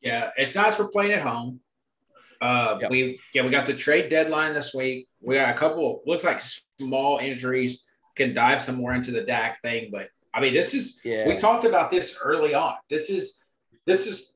[0.00, 1.60] Yeah, it's nice we're playing at home.
[2.40, 2.90] Uh, Yep.
[2.90, 5.08] we yeah we got the trade deadline this week.
[5.20, 6.40] We got a couple looks like
[6.78, 7.84] small injuries.
[8.14, 11.26] Can dive some more into the Dak thing, but I mean this is Yeah.
[11.28, 12.74] we talked about this early on.
[12.88, 13.42] This is
[13.86, 14.30] this is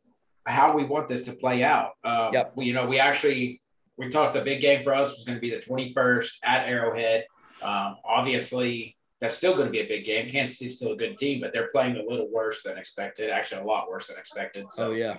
[0.46, 1.92] how we want this to play out.
[2.02, 2.52] Uh, Yep.
[2.56, 3.62] we, you know, we actually
[3.98, 7.26] we talked the big game for us was going to be the 21st at Arrowhead.
[7.62, 10.28] Um, obviously, that's still going to be a big game.
[10.28, 13.30] Kansas City's still a good team, but they're playing a little worse than expected.
[13.30, 14.66] Actually, a lot worse than expected.
[14.72, 15.16] So Oh yeah.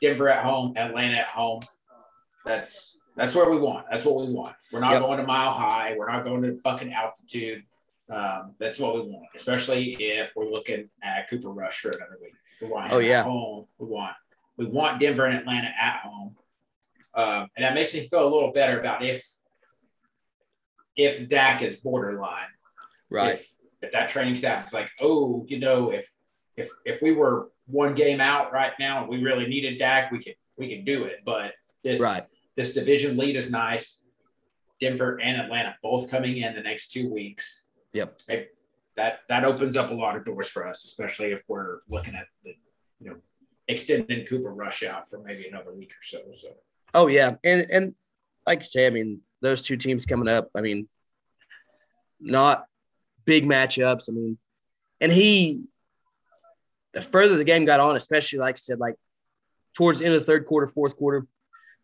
[0.00, 1.60] Denver at home, Atlanta at home.
[2.44, 3.86] That's that's where we want.
[3.90, 4.54] That's what we want.
[4.70, 5.00] We're not Yep.
[5.02, 5.94] going to mile high.
[5.96, 7.62] We're not going to fucking altitude.
[8.10, 12.34] Um, that's what we want, especially if we're looking at Cooper Rush for another week.
[12.60, 13.20] We want him Oh, yeah.
[13.20, 13.66] at home.
[13.78, 14.14] We want
[14.58, 16.36] we want Denver and Atlanta at home,
[17.14, 19.26] um, and that makes me feel a little better about if
[20.96, 22.48] if Dak is borderline
[23.10, 23.34] Right.
[23.34, 26.12] if, if that training staff is like, oh, you know, if
[26.56, 30.18] if if we were one game out right now, and we really needed Dak, we
[30.18, 31.20] could we could do it.
[31.24, 32.22] But this Right.
[32.56, 34.06] this division lead is nice.
[34.80, 37.70] Denver and Atlanta both coming in the next two weeks.
[37.92, 38.20] Yep.
[38.28, 38.48] Hey,
[38.96, 42.26] that that opens up a lot of doors for us, especially if we're looking at
[42.42, 42.54] the
[43.00, 43.16] you know
[43.68, 46.18] extending Cooper Rush out for maybe another week or so.
[46.32, 46.48] So
[46.94, 47.94] Oh yeah, and and
[48.46, 50.50] like I say, I mean those two teams coming up.
[50.54, 50.88] I mean,
[52.20, 52.66] not
[53.26, 54.08] big matchups.
[54.08, 54.38] I mean,
[55.00, 55.66] and he,
[56.94, 58.94] the further the game got on, especially like I said, like
[59.76, 61.26] towards the end of the third quarter, fourth quarter,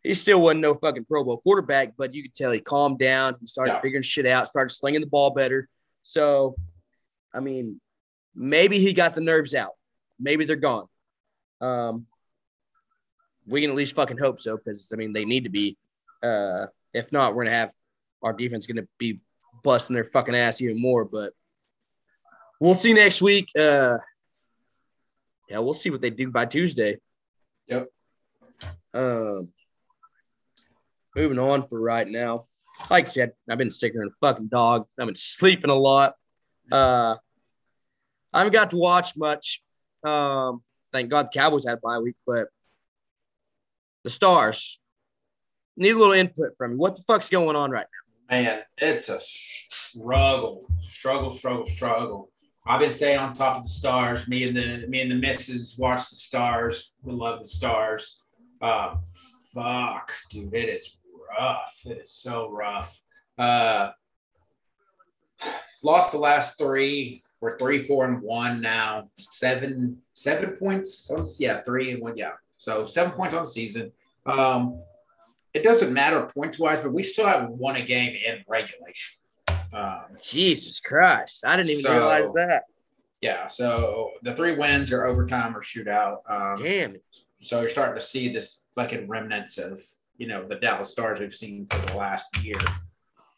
[0.03, 3.37] he still wasn't no fucking Pro Bowl quarterback, but you could tell he calmed down.
[3.41, 3.81] He started Yeah.
[3.81, 5.69] figuring shit out, started slinging the ball better.
[6.01, 6.57] So,
[7.35, 7.81] I mean,
[8.35, 9.73] maybe he got the nerves out.
[10.19, 10.87] Maybe they're gone.
[11.61, 12.07] Um,
[13.47, 15.77] we can at least fucking hope so because I mean they need to be.
[16.23, 17.73] Uh, if not, we're gonna have
[18.23, 19.21] our defense gonna be
[19.63, 21.05] busting their fucking ass even more.
[21.05, 21.33] But
[22.61, 23.49] we'll see next week.
[23.59, 23.99] Uh,
[25.49, 26.99] yeah, we'll see what they do by Tuesday.
[27.67, 27.89] Yep.
[28.95, 29.53] Um,
[31.15, 32.45] moving on for right now.
[32.91, 34.87] Like I said, I've been sicker than a fucking dog.
[34.99, 36.15] I've been sleeping a lot.
[36.71, 37.17] Uh,
[38.33, 39.63] I haven't got to watch much.
[40.05, 42.49] Um, thank God the Cowboys had a bye week, but
[44.05, 44.81] the Stars
[45.77, 46.79] need a little input from you.
[46.79, 47.87] What the fuck's going on right
[48.33, 52.31] man, it's a struggle, struggle, struggle, struggle.
[52.67, 54.27] I've been staying on top of the stars.
[54.27, 56.95] Me and the me and the missus watch the stars.
[57.03, 58.23] We love the stars.
[58.63, 58.95] Uh,
[59.53, 60.99] fuck, dude, it is
[61.39, 61.83] rough.
[61.85, 63.03] It is so rough.
[63.37, 63.91] Uh,
[65.85, 67.21] lost the last three.
[67.41, 69.11] We're three, four, and one now.
[69.17, 71.11] Seven, seven points.
[71.11, 72.17] on- Yeah, three and one.
[72.17, 73.93] Yeah, so seven points on the season.
[74.25, 74.81] Um,
[75.55, 79.19] it doesn't matter points wise, but we still haven't won a game in regulation.
[79.73, 80.03] Um.
[80.23, 81.45] Jesus Christ.
[81.47, 82.65] I didn't even So- realize that.
[83.21, 86.19] yeah, so the three wins are overtime or shootout.
[86.31, 87.03] Um, Damn it.
[87.39, 89.81] so you're starting to see this fucking remnants of
[90.19, 92.59] you know the Dallas Stars we've seen for the last year.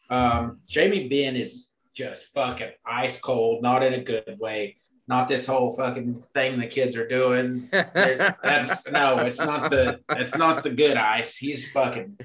[0.09, 4.75] Um, Jamie Benn is just fucking ice cold, not in a good way.
[5.07, 7.67] Not this whole fucking thing the kids are doing.
[7.71, 11.37] That's no, it's not the it's not the good ice.
[11.37, 12.17] He's fucking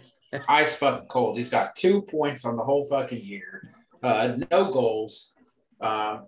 [0.49, 1.37] ice fucking cold.
[1.37, 3.71] He's got two points on the whole fucking year.
[4.03, 5.35] Uh, no goals.
[5.81, 6.27] Um,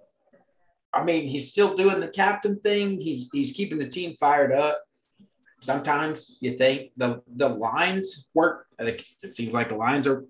[0.93, 3.01] I mean, he's still doing the captain thing.
[3.01, 4.83] He's he's keeping the team fired up.
[5.61, 8.67] Sometimes you think the the lines work.
[8.79, 10.27] It seems like the lines are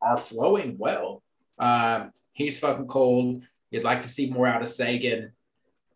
[0.00, 1.22] are flowing well.
[1.58, 3.44] Um, he's fucking cold.
[3.74, 5.32] You'd like to see more out of Seguin.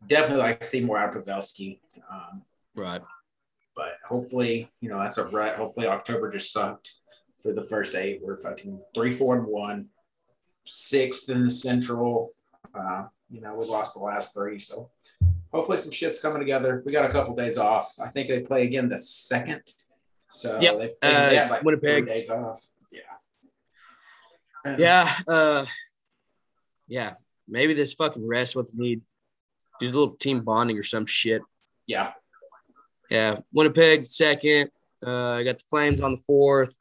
[0.05, 1.79] Definitely like to see more out of Pavelski.
[2.11, 2.43] Um,
[2.75, 3.01] right.
[3.77, 5.55] But hopefully, you know, that's a right.
[5.55, 6.93] Hopefully, October just sucked
[7.41, 8.19] for the first eight.
[8.21, 9.91] We're fucking three, four, and one,
[10.65, 12.31] sixth in the Central.
[12.75, 14.91] Uh, you know, we lost the last three, so
[15.53, 16.83] hopefully some shit's coming together.
[16.85, 17.95] We got a couple days off.
[18.03, 19.63] I think they play again the second.
[20.31, 20.81] So yep.
[20.81, 22.07] they, they, uh, like Winnipeg.
[22.07, 22.61] three days off.
[22.91, 23.01] Yeah.
[24.65, 25.15] And, yeah.
[25.29, 25.65] Uh,
[26.89, 27.15] yeah.
[27.49, 29.03] Maybe this fucking rest what they need.
[29.81, 31.43] Just a little team bonding or some shit.
[31.87, 32.13] Yeah.
[33.11, 33.41] Yeah.
[33.53, 34.71] Winnipeg second.
[35.07, 36.75] Uh, I got the Flames on the fourth.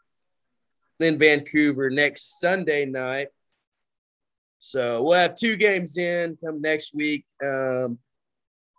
[0.99, 3.27] Then Vancouver next Sunday night.
[4.59, 7.25] So we'll have two games in come next week.
[7.43, 7.99] Um,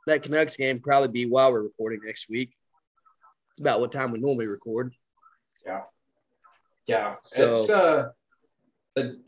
[0.07, 2.53] that Canucks game probably be while we're recording next week.
[3.51, 4.95] It's about what time we normally record.
[5.65, 5.83] Yeah.
[6.87, 7.17] Yeah.
[7.23, 8.09] So, it's uh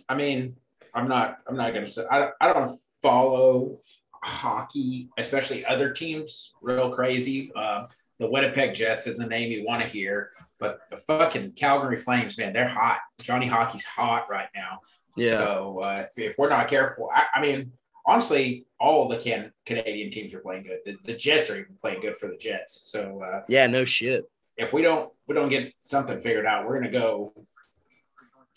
[0.09, 0.57] I mean,
[0.95, 3.81] I'm not I'm not gonna say I, I don't follow
[4.23, 7.53] hockey, especially other teams, real crazy.
[7.55, 7.87] Uh,
[8.19, 12.37] the Winnipeg Jets is a name you want to hear, but the fucking Calgary Flames,
[12.37, 12.99] man, they're hot.
[13.21, 14.81] Johnny Hockey's hot right now.
[15.17, 15.39] Yeah.
[15.39, 17.73] So uh, if, if, we're not careful, I, I, mean,
[18.07, 20.79] honestly, all the can, Canadian teams are playing good.
[20.85, 22.91] The, the, Jets are even playing good for the Jets.
[22.91, 24.31] So uh, yeah, no shit.
[24.57, 27.33] If we don't we don't get something figured out, we're gonna go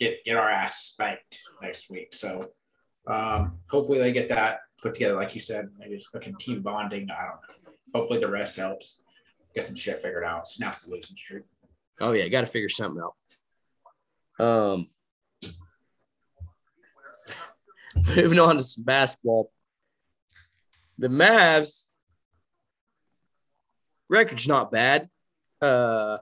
[0.04, 2.13] get get our ass spanked next week.
[2.13, 2.50] So
[3.08, 7.10] um, hopefully they get that put together, like you said, maybe it's fucking team bonding.
[7.10, 7.74] I don't know.
[7.96, 9.02] Hopefully the rest helps.
[9.56, 10.48] Get some shit figured out.
[10.48, 11.44] Snap the losing streak.
[12.02, 13.13] Oh yeah, got to figure something out.
[14.44, 14.88] Um,
[18.16, 19.52] moving on to some basketball.
[20.98, 21.88] The Mavs
[24.10, 25.10] record's not bad.
[25.62, 26.18] Uh,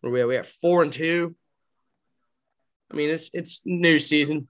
[0.00, 0.28] where we at?
[0.28, 1.36] We at four and two.
[2.90, 4.48] I mean, it's it's new season.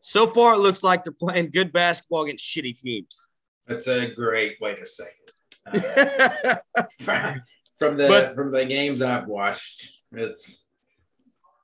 [0.00, 3.28] So far, it looks like they're playing good basketball against shitty teams.
[3.66, 5.32] That's a great way to say it.
[5.66, 6.54] Uh,
[7.78, 10.64] from the but, from the games I've watched, it's.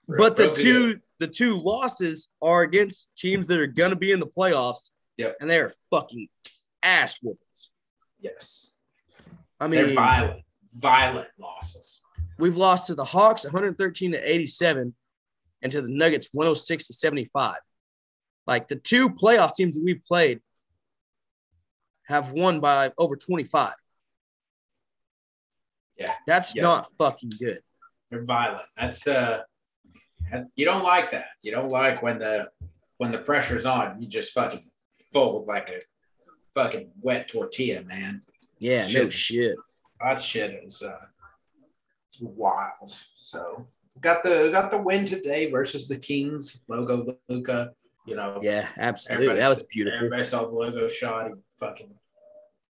[0.08, 4.18] But the two the two losses are against teams that are going to be in
[4.18, 4.90] the playoffs.
[5.18, 5.36] Yep.
[5.40, 6.28] And they're fucking
[6.82, 7.70] ass whoopings.
[8.20, 8.78] Yes.
[9.60, 10.42] I mean, they're violent,
[10.74, 12.02] violent losses.
[12.38, 14.94] We've lost to the Hawks 113 to 87
[15.62, 17.56] and to the Nuggets 106 to 75.
[18.46, 20.40] Like the two playoff teams that we've played
[22.06, 23.72] have won by over 25.
[25.96, 26.12] Yeah.
[26.26, 27.60] That's not fucking good.
[28.10, 28.66] They're violent.
[28.76, 29.42] That's uh
[30.56, 31.26] you don't like that.
[31.42, 32.50] You don't like when the
[32.98, 35.80] when the pressure's on, you just fucking fold like a
[36.54, 38.22] fucking wet tortilla, man.
[38.58, 39.56] Yeah, shit, no shit.
[40.00, 40.96] That shit is uh,
[42.20, 42.94] wild.
[43.14, 43.66] So
[44.00, 46.64] got the got the win today versus the Kings.
[46.68, 47.72] Logo Luka,
[48.06, 48.38] You know.
[48.42, 49.36] Yeah, absolutely.
[49.36, 49.96] That was beautiful.
[49.96, 51.28] Everybody saw the logo shot.
[51.28, 51.90] He fucking.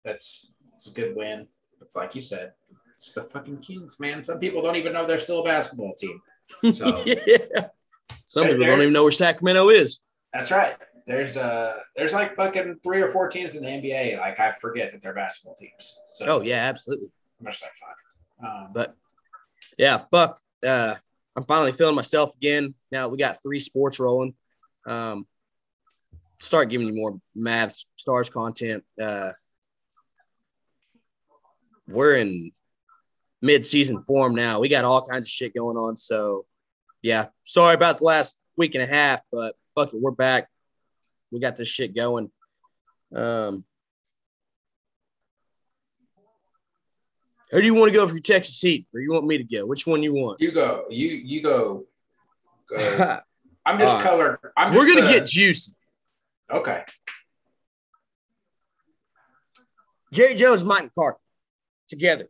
[0.03, 1.47] That's it's a good win.
[1.81, 2.53] It's like you said.
[2.93, 4.23] It's the fucking Kings, man.
[4.23, 6.19] Some people don't even know they're still a basketball team.
[6.71, 7.67] So yeah.
[8.25, 9.99] Some people don't even know where Sacramento is.
[10.33, 10.75] That's right.
[11.05, 14.19] There's uh there's like fucking three or four teams in the NBA.
[14.19, 15.99] Like I forget that they're basketball teams.
[16.07, 17.07] So oh yeah, absolutely.
[17.41, 17.97] Much like fuck.
[18.43, 18.95] Um, but
[19.77, 20.39] yeah, fuck.
[20.65, 20.95] Uh,
[21.37, 22.73] I'm finally feeling myself again.
[22.91, 24.33] Now we got three sports rolling.
[24.87, 25.27] Um,
[26.39, 28.83] start giving you more Mavs stars content.
[28.99, 29.29] Uh,
[31.87, 32.51] we're in
[33.43, 34.59] mid-season form now.
[34.59, 35.95] We got all kinds of shit going on.
[35.95, 36.47] So,
[37.03, 40.49] yeah, sorry about the last week and a half, but fuck it, we're back.
[41.31, 42.31] We got this shit going.
[43.15, 43.63] Um,
[47.51, 49.43] who do you want to go for your Texas Heat, or you want me to
[49.43, 49.65] go?
[49.65, 50.41] Which one you want?
[50.41, 50.85] You go.
[50.89, 51.83] You you go.
[52.69, 53.19] go.
[53.65, 54.39] I'm just colored.
[54.55, 55.73] I'm we're gonna uh, get juicy.
[56.51, 56.83] Okay.
[60.13, 61.21] Jerry Jones, Mike McCarthy,
[61.89, 62.29] together.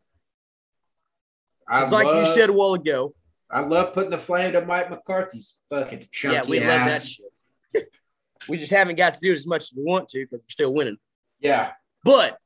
[1.68, 3.14] I It's like you said a while ago.
[3.50, 6.68] I love putting the flame to Mike McCarthy's fucking chunky Yeah, we ass.
[6.68, 7.84] love that shit.
[8.50, 10.50] we just haven't got to do it as much as we want to because we're
[10.50, 10.98] still winning.
[11.40, 11.72] Yeah.
[12.04, 12.40] But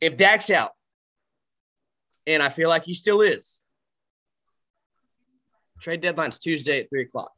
[0.00, 0.72] if Dak's out,
[2.26, 3.62] and I feel like he still is,
[5.80, 7.32] Trade deadline's Tuesday at three o'clock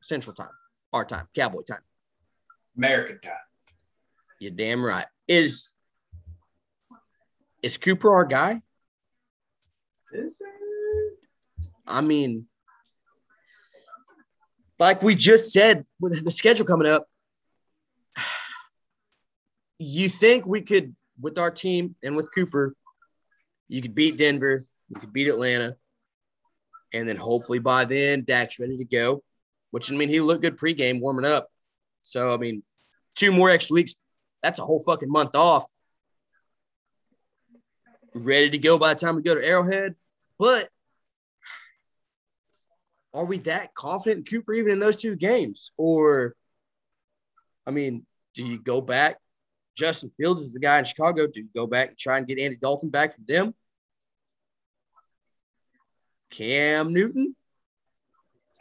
[0.00, 0.48] Central Time,
[0.92, 1.82] our time, Cowboy time.
[2.76, 3.32] American time.
[4.40, 5.06] You're damn right.
[5.28, 5.74] Is
[7.62, 8.60] is Cooper our guy?
[10.12, 11.68] Is it?
[11.86, 12.46] I mean,
[14.78, 17.06] like we just said, with the schedule coming up,
[19.78, 22.74] you think we could, with our team and with Cooper,
[23.68, 25.76] you could beat Denver, you could beat Atlanta,
[26.92, 29.22] and then hopefully by then Dak's ready to go.
[29.70, 31.48] Which I mean, he looked good pregame warming up.
[32.02, 32.62] So I mean,
[33.14, 33.94] two more extra weeks,
[34.42, 35.64] that's a whole fucking month off.
[38.14, 39.94] Ready to go by the time we go to Arrowhead.
[40.38, 40.68] But
[43.14, 45.72] are we that confident in Cooper even in those two games?
[45.78, 46.34] Or,
[47.66, 48.04] I mean,
[48.34, 49.16] do you go back?
[49.76, 51.26] Justin Fields is the guy in Chicago.
[51.26, 53.54] Do you go back and try and get Andy Dalton back from them?
[56.30, 57.34] Cam Newton?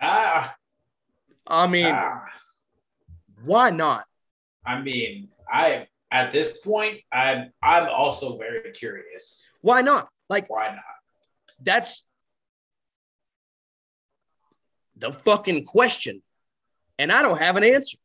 [0.01, 0.55] Ah,
[1.47, 2.23] I mean, ah.
[3.43, 4.05] why not?
[4.65, 9.49] I mean, I at this point, I'm I'm also very curious.
[9.61, 10.09] Why not?
[10.29, 10.83] Like, Why not?
[11.63, 12.07] that's
[14.97, 16.21] the fucking question.
[16.97, 17.97] And I don't have an answer.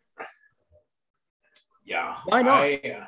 [1.86, 2.16] Yeah.
[2.24, 2.62] Why not?
[2.64, 3.06] I, uh,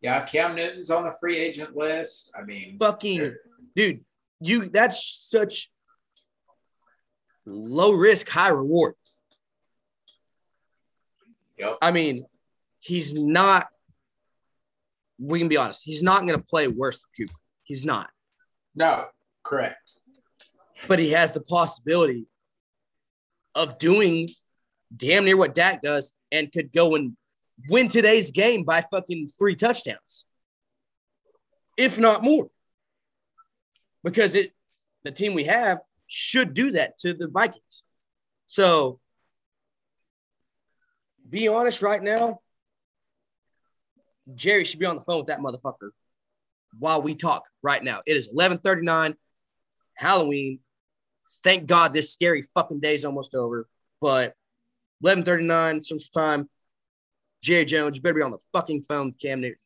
[0.00, 2.32] yeah, Cam Newton's on the free agent list.
[2.38, 3.34] I mean, Fucking
[3.74, 4.04] dude,
[4.40, 5.70] you that's such
[7.44, 8.94] low risk, high reward.
[11.58, 11.78] yep.
[11.82, 12.24] I mean,
[12.78, 13.66] he's not,
[15.18, 17.38] we can be honest, he's not going to play worse than Cooper.
[17.64, 18.08] He's not.
[18.76, 19.06] No,
[19.42, 19.94] correct.
[20.86, 22.26] But he has the possibility
[23.58, 24.30] of doing
[24.96, 27.16] damn near what Dak does and could go and
[27.68, 30.26] win today's game by fucking three touchdowns,
[31.76, 32.46] if not more.
[34.04, 34.52] Because it,
[35.02, 37.82] the team we have should do that to the Vikings.
[38.46, 39.00] So,
[41.28, 42.40] be honest right now,
[44.34, 45.90] Jerry should be on the phone with that motherfucker
[46.78, 48.00] while we talk right now.
[48.06, 49.16] It is 11:39,
[49.96, 50.60] Halloween.
[51.42, 53.68] Thank God this scary fucking day is almost over.
[54.00, 54.34] But
[55.04, 56.48] 11:39 Central Time,
[57.42, 59.58] Jerry Jones, you better be on the fucking phone Cam Newton.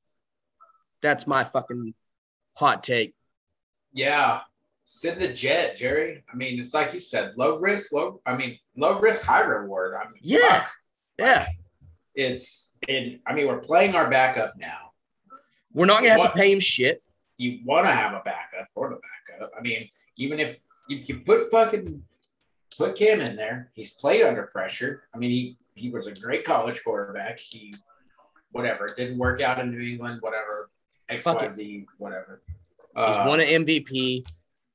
[1.00, 1.94] That's my fucking
[2.54, 3.14] hot take.
[3.92, 4.42] Yeah.
[4.84, 6.22] Send the jet, Jerry.
[6.30, 8.20] I mean, it's like you said, low risk, low.
[8.26, 9.94] I mean, low risk, high reward.
[9.94, 10.64] I mean, Yeah.
[10.64, 10.72] fuck.
[11.18, 11.48] Yeah,
[12.14, 13.20] It's it.
[13.26, 14.92] I mean, we're playing our backup now.
[15.74, 16.34] we're not gonna have What?
[16.34, 17.02] to pay him shit.
[17.38, 19.52] You want to have a backup for the backup.
[19.56, 22.02] I mean, even if you, you put fucking
[22.76, 25.04] put Cam in there, he's played under pressure.
[25.14, 27.38] I mean, he he was a great college quarterback.
[27.38, 27.74] He
[28.52, 30.20] whatever it didn't work out in New England.
[30.20, 30.70] Whatever
[31.08, 32.42] X Fuck Y Whatever.
[32.46, 34.22] He's Uh, won an MVP.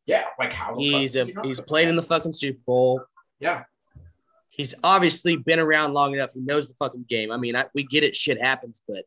[0.06, 3.02] Yeah, like how fuck He's do a you he's played in the fucking Super Bowl.
[3.40, 3.64] yeah.
[4.50, 6.32] He's obviously been around long enough.
[6.34, 7.32] He knows the fucking game.
[7.32, 8.16] I mean, I, we get it.
[8.16, 9.06] Shit happens, but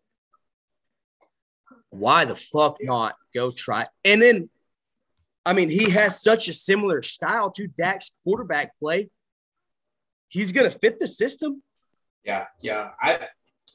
[1.88, 3.86] why the fuck not go try?
[4.04, 4.48] And then,
[5.46, 9.08] I mean, he has such a similar style to Dak's quarterback play.
[10.28, 11.62] He's gonna fit the system.
[12.24, 12.90] Yeah, yeah.
[13.00, 13.28] I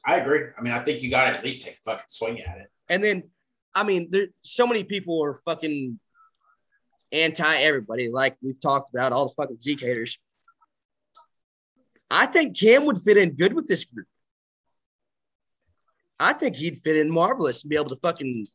[0.04, 0.42] I agree.
[0.56, 2.70] I mean, I think you got to at least take a fucking swing at it.
[2.88, 3.24] And then,
[3.74, 5.98] I mean, there so many people are fucking
[7.12, 10.18] anti everybody, like we've talked about, all the fucking Zeke haters.
[12.10, 14.06] I think Cam would fit in good with this group.
[16.20, 18.46] I think he'd fit in marvelous and be able to fucking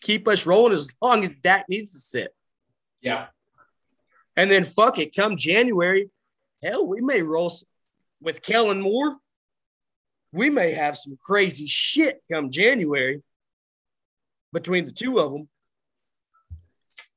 [0.00, 2.34] keep us rolling as long as Dak needs to sit.
[3.00, 3.26] Yeah,
[4.36, 6.10] And then fuck it, come January,
[6.62, 7.52] hell, we may roll
[8.20, 9.16] with Kellen Moore.
[10.32, 13.22] We may have some crazy shit come January
[14.52, 15.48] between the two of them.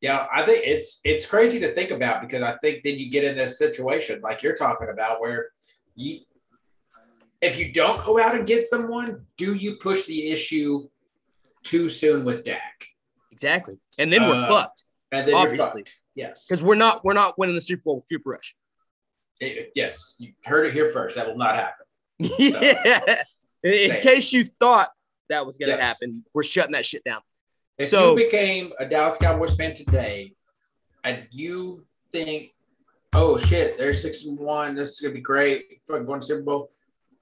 [0.02, 0.28] yeah.
[0.34, 3.36] I think it's it's crazy to think about because I think then you get in
[3.36, 5.48] this situation like you're talking about where
[5.96, 6.20] you
[7.42, 10.90] if you don't go out and get someone, do you push the issue
[11.64, 12.86] too soon with Dak?
[13.32, 13.80] Exactly.
[13.98, 15.58] And then we're Uh, fucked And then Obviously.
[15.82, 15.96] you're fucked.
[16.16, 16.46] Yes.
[16.48, 18.56] because we're not we're not winning the Super Bowl with Cooper Rush.
[19.40, 20.16] It- yes.
[20.20, 21.16] You heard it here first.
[21.16, 21.86] That will not happen.
[22.20, 23.22] yeah.
[23.64, 24.90] In, in case you thought
[25.30, 25.82] that was gonna Yes.
[25.82, 27.22] happen, we're shutting that shit down.
[27.78, 30.34] If So- you became a Dallas Cowboys fan today,
[31.06, 32.54] and you think,
[33.14, 34.76] "Oh shit, they're six and one.
[34.76, 35.82] This is gonna be great.
[35.88, 36.72] Fucking going to Super Bowl."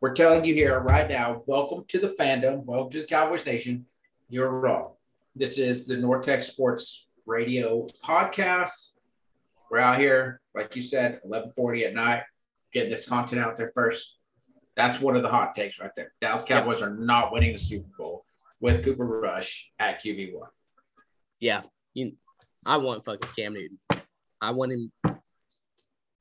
[0.01, 1.43] We're telling you here right now.
[1.45, 2.63] Welcome to the fandom.
[2.65, 3.85] Welcome to the Cowboys Nation.
[4.29, 4.91] You're wrong.
[5.35, 8.95] This is the Nortec Sports Radio podcast.
[9.71, 12.23] We're out here, like you said, 11:40 at night,
[12.73, 14.19] getting this content out there first.
[14.75, 16.11] That's one of the hot takes right there.
[16.19, 18.25] Dallas Cowboys are not winning the Super Bowl
[18.59, 20.49] with Cooper Rush at QB one.
[21.39, 21.61] Yeah.
[21.93, 22.13] You,
[22.65, 23.79] I want fucking Cam Newton.
[24.41, 24.91] I want him.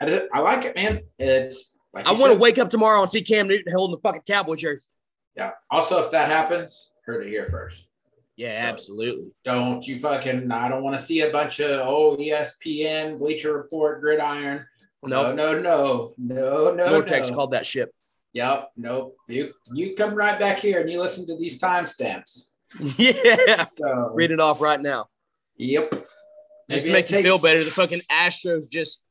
[0.01, 1.01] I like it, man.
[1.19, 4.23] It's like I want to wake up tomorrow and see Cam Newton holding the fucking
[4.29, 4.91] Cowboy jersey.
[5.35, 5.51] Yeah.
[5.73, 7.86] Also, if that happens, heard it here first.
[8.37, 9.33] Yeah, so absolutely.
[9.45, 10.51] Don't you fucking?
[10.53, 14.67] I don't want to see a bunch of oh ESPN, Bleacher Report, Gridiron.
[15.03, 16.89] No, no, no, no, no.
[16.89, 17.37] Vortex no.
[17.37, 17.93] called that ship.
[18.33, 18.71] Yep.
[18.77, 19.17] Nope.
[19.29, 22.53] You you come right back here and you listen to these timestamps.
[22.99, 23.65] Yeah.
[23.65, 25.07] So, Read it off right now.
[25.57, 25.91] Yep.
[26.69, 27.29] Just Maybe to make you takes...
[27.29, 29.07] feel better, the fucking Astros just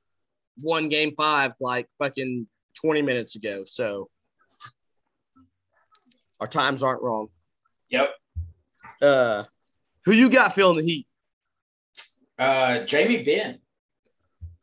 [0.62, 2.48] won game five like fucking
[2.82, 3.64] 20 minutes ago.
[3.66, 4.10] So
[6.40, 7.30] our times aren't wrong.
[7.90, 8.10] Yep.
[9.02, 9.43] Uh
[10.06, 11.08] who you got feeling the heat?
[12.38, 13.60] Uh Jamie Benn.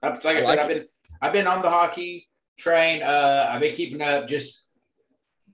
[0.03, 0.87] Like I, I said, like I've been
[1.21, 2.29] I've been on the hockey
[2.59, 3.03] train.
[3.03, 4.71] Uh I've been keeping up just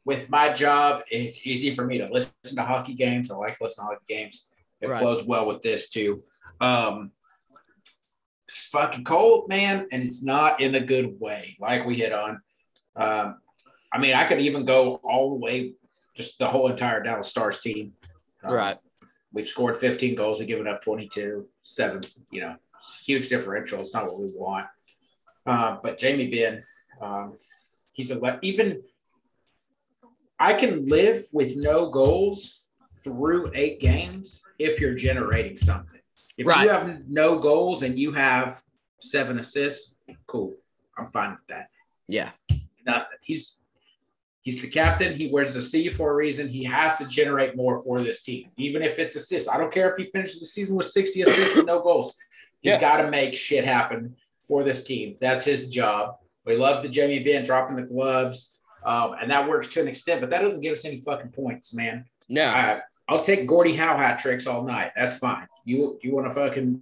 [0.04, 1.02] with my job.
[1.10, 3.30] It's easy for me to listen to hockey games.
[3.30, 4.46] I like to listen to hockey games.
[4.80, 5.00] It right.
[5.00, 6.22] flows well with this too.
[6.60, 7.12] Um
[8.48, 12.40] it's fucking cold, man, and it's not in a good way, like we hit on.
[12.96, 13.36] Um,
[13.92, 15.74] I mean, I could even go all the way,
[16.16, 17.92] just the whole entire Dallas Stars team.
[18.42, 18.76] Um, right.
[19.32, 22.56] We've scored 15 goals, we've given up 22, seven, you know,
[23.04, 23.80] huge differential.
[23.80, 24.66] It's not what we want.
[25.46, 26.62] Uh, but Jamie Benn,
[27.00, 27.34] um,
[27.94, 28.82] he's a even.
[30.40, 32.68] I can live with no goals
[33.02, 36.00] through eight games if you're generating something.
[36.36, 36.64] If right.
[36.64, 38.60] you have no goals and you have
[39.00, 40.54] seven assists, cool.
[40.96, 41.70] I'm fine with that.
[42.06, 42.30] Yeah.
[42.86, 43.18] Nothing.
[43.22, 43.60] He's
[44.42, 45.14] he's the captain.
[45.14, 46.48] He wears the C for a reason.
[46.48, 49.48] He has to generate more for this team, even if it's assists.
[49.48, 52.16] I don't care if he finishes the season with 60 assists and no goals.
[52.60, 52.80] He's yeah.
[52.80, 54.16] got to make shit happen
[54.46, 55.16] for this team.
[55.20, 56.16] That's his job.
[56.44, 60.20] We love the Jamie Benn dropping the gloves, um, and that works to an extent,
[60.20, 62.06] but that doesn't give us any fucking points, man.
[62.28, 62.46] No.
[62.46, 64.92] I, I'll take Gordie Howe hat tricks all night.
[64.96, 65.46] That's fine.
[65.64, 66.80] You you want to fucking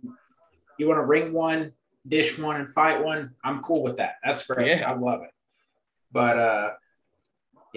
[0.78, 1.72] you want to ring one,
[2.06, 3.34] dish one, and fight one.
[3.44, 4.16] I'm cool with that.
[4.24, 4.66] That's great.
[4.66, 4.90] Yeah.
[4.90, 5.30] I love it.
[6.12, 6.70] But uh,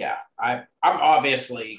[0.00, 1.78] yeah, I I'm obviously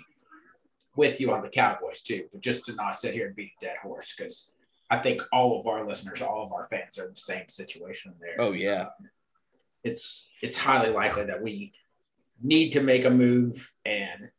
[0.96, 3.66] with you on the Cowboys too, but just to not sit here and beat a
[3.66, 4.54] dead horse because
[4.92, 8.14] I think all of our listeners, all of our fans are in the same situation
[8.20, 8.36] there.
[8.38, 8.90] Oh yeah,
[9.84, 11.74] it's it's highly likely that we
[12.44, 14.30] need to make a move, and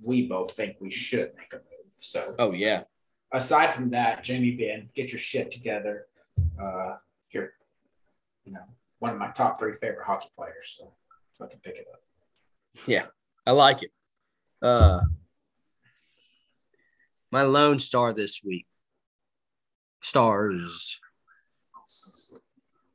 [0.00, 1.90] we both think we should make a move.
[1.90, 2.84] So, oh yeah.
[3.32, 6.06] Aside from that, Jamie Benn, get your shit together.
[6.60, 6.94] Uh,
[7.30, 7.50] you're,
[8.44, 8.62] you know,
[9.00, 10.76] one of my top three favorite hockey players.
[10.78, 10.92] So,
[11.36, 12.00] fucking pick it up.
[12.86, 13.06] Yeah,
[13.46, 13.90] I like it.
[14.62, 15.00] Uh,
[17.30, 18.66] my lone star this week.
[20.00, 21.00] Stars.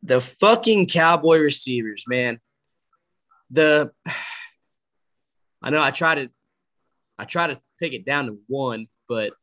[0.03, 2.39] The fucking cowboy receivers, man.
[3.51, 3.91] The
[5.61, 6.31] I know I try to
[7.17, 9.33] I try to pick it down to one, but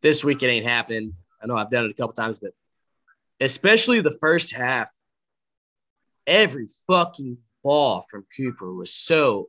[0.00, 1.14] this week it ain't happening.
[1.42, 2.52] I know I've done it a couple times, but
[3.40, 4.88] especially the first half,
[6.26, 9.48] every fucking ball from Cooper was so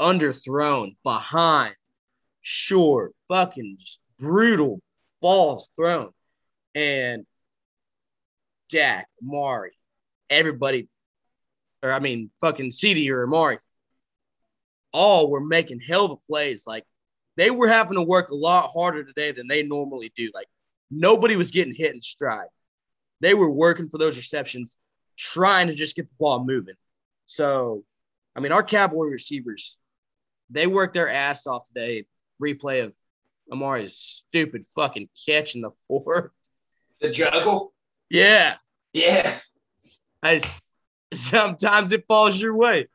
[0.00, 1.74] underthrown, behind,
[2.40, 4.80] short, fucking just brutal
[5.20, 6.10] balls thrown.
[6.74, 7.26] And
[8.70, 9.72] Dak, Amari,
[10.30, 10.88] everybody,
[11.82, 13.58] or I mean, fucking CD or Amari,
[14.92, 16.64] all were making hell of a plays.
[16.66, 16.84] Like
[17.36, 20.30] they were having to work a lot harder today than they normally do.
[20.34, 20.48] Like
[20.90, 22.48] nobody was getting hit in stride.
[23.20, 24.76] They were working for those receptions,
[25.16, 26.76] trying to just get the ball moving.
[27.26, 27.84] So,
[28.36, 29.80] I mean, our Cowboy receivers,
[30.50, 32.06] they worked their ass off today.
[32.42, 32.94] Replay of
[33.50, 36.30] Amari's stupid fucking catch in the fourth.
[37.00, 37.72] The juggle?
[38.10, 38.56] Yeah.
[38.92, 39.38] Yeah.
[40.22, 40.40] I,
[41.12, 42.88] sometimes it falls your way.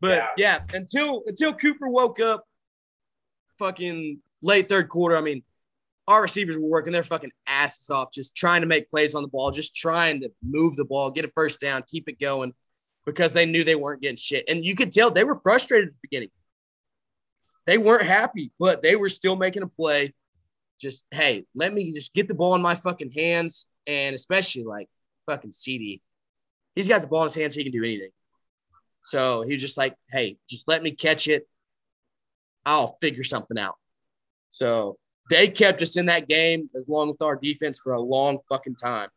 [0.00, 2.44] But yeah, yeah until until Cooper woke up
[3.58, 5.42] fucking late third quarter, I mean,
[6.06, 9.28] our receivers were working their fucking asses off, just trying to make plays on the
[9.28, 12.54] ball, just trying to move the ball, get a first down, keep it going,
[13.04, 14.44] because they knew they weren't getting shit.
[14.48, 16.30] And you could tell they were frustrated at the beginning.
[17.68, 20.14] They weren't happy, but they were still making a play.
[20.80, 24.88] Just hey, let me just get the ball in my fucking hands, and especially like
[25.26, 26.00] fucking CD,
[26.74, 28.08] he's got the ball in his hands, he can do anything.
[29.02, 31.46] So he was just like, hey, just let me catch it.
[32.64, 33.74] I'll figure something out.
[34.48, 34.96] So
[35.28, 38.76] they kept us in that game as long with our defense for a long fucking
[38.76, 39.10] time.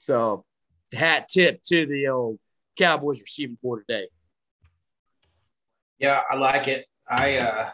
[0.00, 0.44] So
[0.92, 2.38] hat tip to the old
[2.76, 4.08] Cowboys receiving for today.
[5.98, 6.84] Yeah, I like it.
[7.10, 7.70] I uh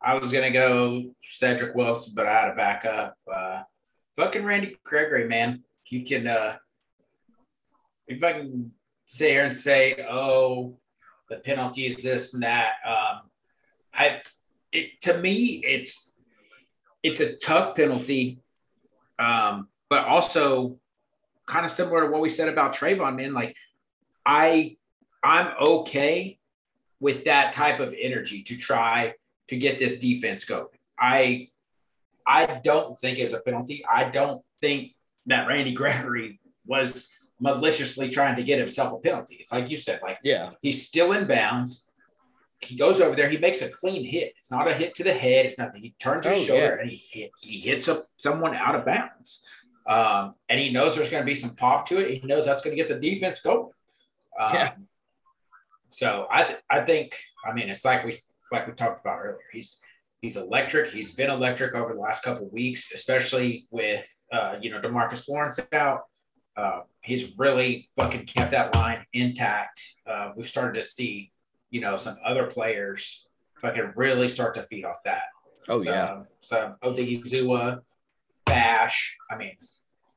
[0.00, 3.16] I was gonna go Cedrick Wilson, but I had to back up.
[3.32, 3.62] Uh
[4.16, 5.62] fucking Randy Gregory, man.
[5.88, 6.56] You can uh
[8.06, 8.72] if I can
[9.06, 10.78] sit here and say, oh,
[11.28, 12.74] the penalty is this and that.
[12.86, 13.30] Um,
[13.94, 14.22] I,
[14.72, 16.14] it, to me, it's
[17.02, 18.40] it's a tough penalty.
[19.18, 20.78] Um, but also
[21.46, 23.34] kind of similar to what we said about Trevon, man.
[23.34, 23.56] Like
[24.24, 24.76] I
[25.22, 26.38] I'm okay
[27.02, 29.12] with that type of energy to try
[29.48, 30.68] to get this defense going.
[30.98, 31.48] I
[32.24, 33.84] I don't think it's a penalty.
[33.90, 34.94] I don't think
[35.26, 37.08] that Randy Gregory was
[37.40, 39.38] maliciously trying to get himself a penalty.
[39.40, 41.90] It's like you said, like yeah, he's still in bounds.
[42.60, 43.28] He goes over there.
[43.28, 44.34] He makes a clean hit.
[44.38, 45.46] It's not a hit to the head.
[45.46, 45.82] It's nothing.
[45.82, 46.82] He turns his oh, shoulder yeah.
[46.82, 49.42] and he hit, he hits up someone out of bounds.
[49.84, 52.20] Um, and he knows there's going to be some pop to it.
[52.20, 53.70] He knows that's going to get the defense going.
[54.40, 54.74] Um, yeah.
[55.92, 57.16] So I th- I think
[57.46, 58.12] I mean it's like we
[58.50, 59.38] like we talked about earlier.
[59.52, 59.80] He's
[60.20, 60.90] he's electric.
[60.90, 65.28] He's been electric over the last couple of weeks, especially with uh, you know Demarcus
[65.28, 66.02] Lawrence out.
[66.56, 69.80] Uh, he's really fucking kept that line intact.
[70.06, 71.32] Uh, we've started to see
[71.70, 73.26] you know some other players
[73.60, 75.24] fucking really start to feed off that.
[75.68, 76.22] Oh so, yeah.
[76.40, 77.80] So Odighizuwa,
[78.46, 79.16] Bash.
[79.30, 79.56] I mean,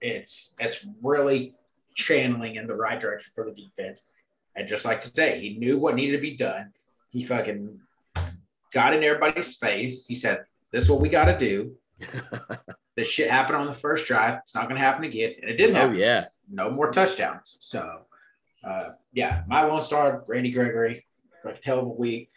[0.02, 1.54] it's it's really
[1.96, 4.06] channeling in the right direction for the defense.
[4.56, 6.72] And just like today, he knew what needed to be done.
[7.10, 7.80] He fucking
[8.72, 10.06] got in everybody's face.
[10.06, 11.76] He said, This is what we got to do.
[12.96, 14.40] this shit happened on the first drive.
[14.44, 15.34] It's not going to happen again.
[15.42, 15.98] And it didn't oh, happen.
[15.98, 16.26] yeah.
[16.50, 17.58] No more touchdowns.
[17.60, 18.06] So,
[18.64, 21.06] uh, yeah, my Lone Star, Randy Gregory,
[21.44, 22.30] like hell of a week.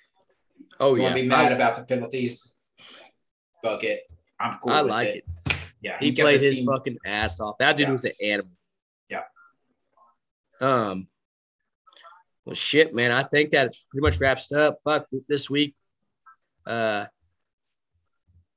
[0.81, 1.03] Oh, yeah.
[1.03, 1.15] you yeah.
[1.15, 2.57] be mad I, about the penalties.
[3.63, 4.03] Fuck it.
[4.39, 4.73] I'm cool.
[4.73, 5.25] I like it.
[5.47, 5.57] it.
[5.81, 5.99] Yeah.
[5.99, 7.59] He, he played his fucking ass off.
[7.59, 7.93] That dude yeah.
[7.93, 8.53] was an animal.
[9.09, 9.23] Yeah.
[10.61, 11.09] Um,
[12.49, 13.13] well, shit, man.
[13.13, 14.79] I think that pretty much wraps up.
[14.83, 15.75] Fuck this week.
[16.67, 17.05] Uh,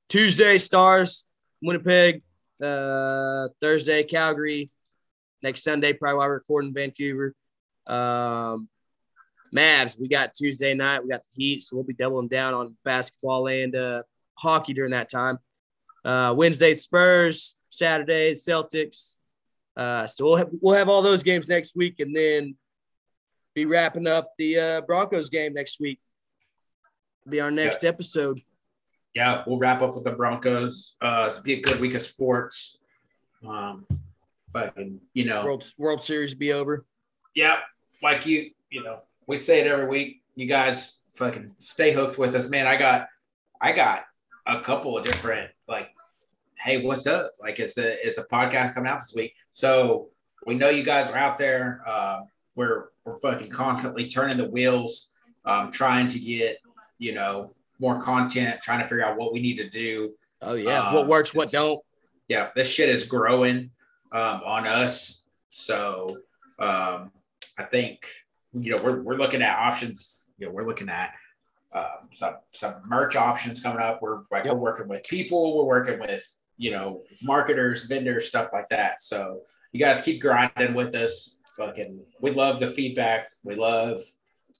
[0.08, 1.26] Tuesday, Stars,
[1.60, 2.22] Winnipeg.
[2.62, 4.70] Uh, Thursday, Calgary.
[5.42, 7.34] Next Sunday, probably while we're recording Vancouver.
[7.86, 8.70] Um,
[9.54, 11.02] Mavs, we got Tuesday night.
[11.02, 14.04] We got the Heat, so we'll be doubling down on basketball and uh,
[14.36, 15.38] hockey during that time.
[16.02, 17.58] Uh, Wednesday, Spurs.
[17.68, 19.18] Saturday, Celtics.
[19.76, 22.56] Uh, so we'll we'll have all those games next week, and then
[23.54, 26.00] be wrapping up the uh, Broncos game next week.
[27.28, 28.40] Be our next episode.
[29.14, 30.96] Yeah, we'll wrap up with the Broncos.
[31.00, 32.78] Uh, it's be a good week of sports.
[33.46, 33.86] Um,
[34.52, 36.84] fucking, you know, World World Series be over.
[37.34, 37.58] Yeah,
[38.02, 40.22] like you, you know, we say it every week.
[40.34, 42.66] You guys fucking stay hooked with us, man.
[42.66, 43.06] I got,
[43.60, 44.04] I got
[44.46, 45.90] a couple of different like,
[46.58, 47.32] hey, what's up?
[47.40, 49.34] Like, is the is the podcast coming out this week?
[49.50, 50.08] So
[50.46, 51.82] we know you guys are out there.
[51.86, 52.20] Uh,
[52.54, 55.12] we're we're fucking constantly turning the wheels,
[55.44, 56.58] um, trying to get
[56.98, 60.12] you know more content, trying to figure out what we need to do.
[60.40, 61.80] Oh yeah, um, what works, what don't.
[62.28, 63.70] Yeah, this shit is growing
[64.12, 65.26] um, on us.
[65.48, 66.06] So
[66.58, 67.10] um,
[67.58, 68.06] I think
[68.52, 70.24] you know we're we're looking at options.
[70.38, 71.12] You know, we're looking at
[71.72, 74.00] um, some some merch options coming up.
[74.00, 74.54] We're like yep.
[74.54, 75.58] we're working with people.
[75.58, 76.24] We're working with
[76.56, 79.00] you know marketers, vendors, stuff like that.
[79.00, 79.40] So
[79.72, 83.30] you guys keep grinding with us fucking we love the feedback.
[83.44, 84.00] We love,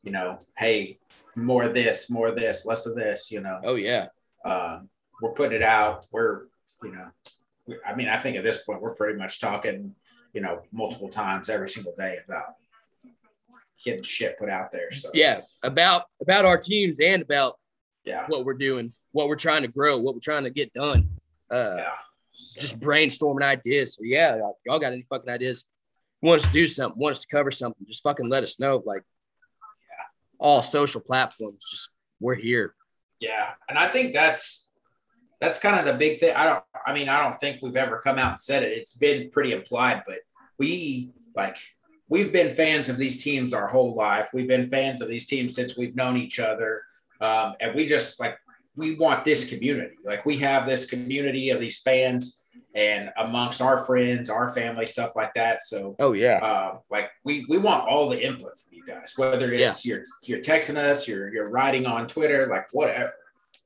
[0.03, 0.99] you know, hey,
[1.36, 3.61] more of this, more of this, less of this, you know.
[3.64, 4.09] Oh yeah.
[4.45, 4.88] Um,
[5.20, 6.07] we're putting it out.
[6.12, 6.47] We're,
[6.82, 9.95] you know, I mean, I think at this point we're pretty much talking,
[10.32, 12.55] you know, multiple times every single day about
[13.84, 14.90] getting shit put out there.
[14.90, 17.59] So yeah, about about our teams and about
[18.05, 21.09] yeah what we're doing, what we're trying to grow, what we're trying to get done.
[21.51, 21.90] Uh, yeah.
[22.32, 22.61] So.
[22.61, 23.97] Just brainstorming ideas.
[23.97, 25.64] So yeah, y'all got any fucking ideas?
[26.23, 28.83] Want us to do something, want us to cover something, just fucking let us know.
[28.87, 29.03] Like,
[29.91, 30.05] yeah,
[30.39, 32.75] all social platforms, just we're here.
[33.20, 34.70] Yeah, and I think that's
[35.41, 36.35] that's kind of the big thing.
[36.35, 36.64] I don't.
[36.87, 38.73] I mean, I don't think we've ever come out and said it.
[38.73, 40.20] It's been pretty implied, but
[40.59, 41.57] we like
[42.09, 44.31] we've been fans of these teams our whole life.
[44.33, 46.83] We've been fans of these teams since we've known each other,
[47.20, 48.39] um, and we just like
[48.77, 49.97] we want this community.
[50.05, 52.41] Like we have this community of these fans
[52.75, 55.63] and amongst our friends, our family, stuff like that.
[55.63, 59.53] So, oh yeah, uh, like we we want all the input from you guys, whether
[59.53, 59.95] it's yeah.
[59.95, 63.13] you're you're texting us, you're you're writing on Twitter, like whatever.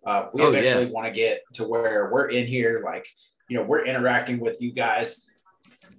[0.05, 0.91] Uh, we oh, eventually yeah.
[0.91, 3.07] want to get to where we're in here, like
[3.49, 5.33] you know, we're interacting with you guys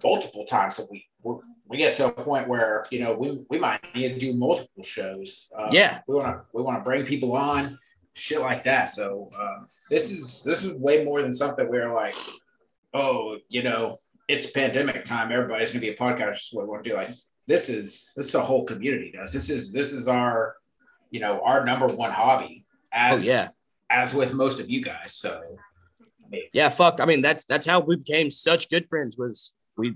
[0.04, 1.06] multiple times a week.
[1.24, 4.34] We're, we get to a point where you know we, we might need to do
[4.34, 5.50] multiple shows.
[5.58, 7.78] Uh, yeah, we want to we want to bring people on,
[8.14, 8.90] shit like that.
[8.90, 12.16] So uh, this is this is way more than something where like
[12.94, 15.32] oh, you know, it's pandemic time.
[15.32, 16.50] Everybody's going to be a podcast.
[16.52, 16.96] What we want to do.
[16.96, 17.10] Like
[17.48, 19.32] this is this is a whole community does.
[19.32, 20.56] This is this is our,
[21.12, 22.66] you know, our number one hobby.
[22.92, 23.48] As oh, yeah.
[23.90, 25.14] As with most of you guys.
[25.14, 25.42] So.
[26.00, 27.00] I mean, yeah, fuck.
[27.00, 29.18] I mean, that's that's how we became such good friends.
[29.18, 29.96] Was we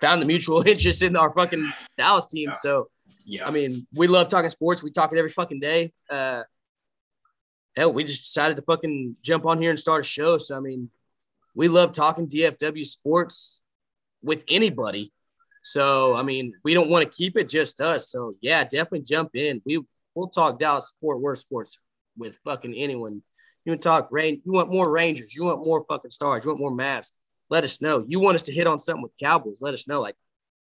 [0.00, 2.50] found the mutual interest in our fucking Dallas team.
[2.50, 2.56] Yeah.
[2.56, 2.88] So,
[3.24, 4.82] yeah, I mean, we love talking sports.
[4.82, 5.92] We talk it every fucking day.
[6.08, 6.42] Uh,
[7.76, 10.38] hell, we just decided to fucking jump on here and start a show.
[10.38, 10.90] So, I mean,
[11.60, 13.62] we love talking DFW sports.
[14.22, 15.12] with anybody.
[15.62, 18.10] So I mean, we don't want to keep it just us.
[18.10, 19.60] So yeah, definitely jump in.
[19.66, 19.74] We
[20.14, 21.78] we'll talk Dallas sport, worst sports
[22.16, 23.22] with fucking anyone.
[23.64, 24.40] You want to talk rain?
[24.46, 25.34] You want more Rangers?
[25.36, 26.44] You want more fucking stars?
[26.44, 27.12] You want more Mavs?
[27.50, 28.02] Let us know.
[28.08, 29.60] You want us to hit on something with Cowboys?
[29.60, 30.00] Let us know.
[30.00, 30.16] Like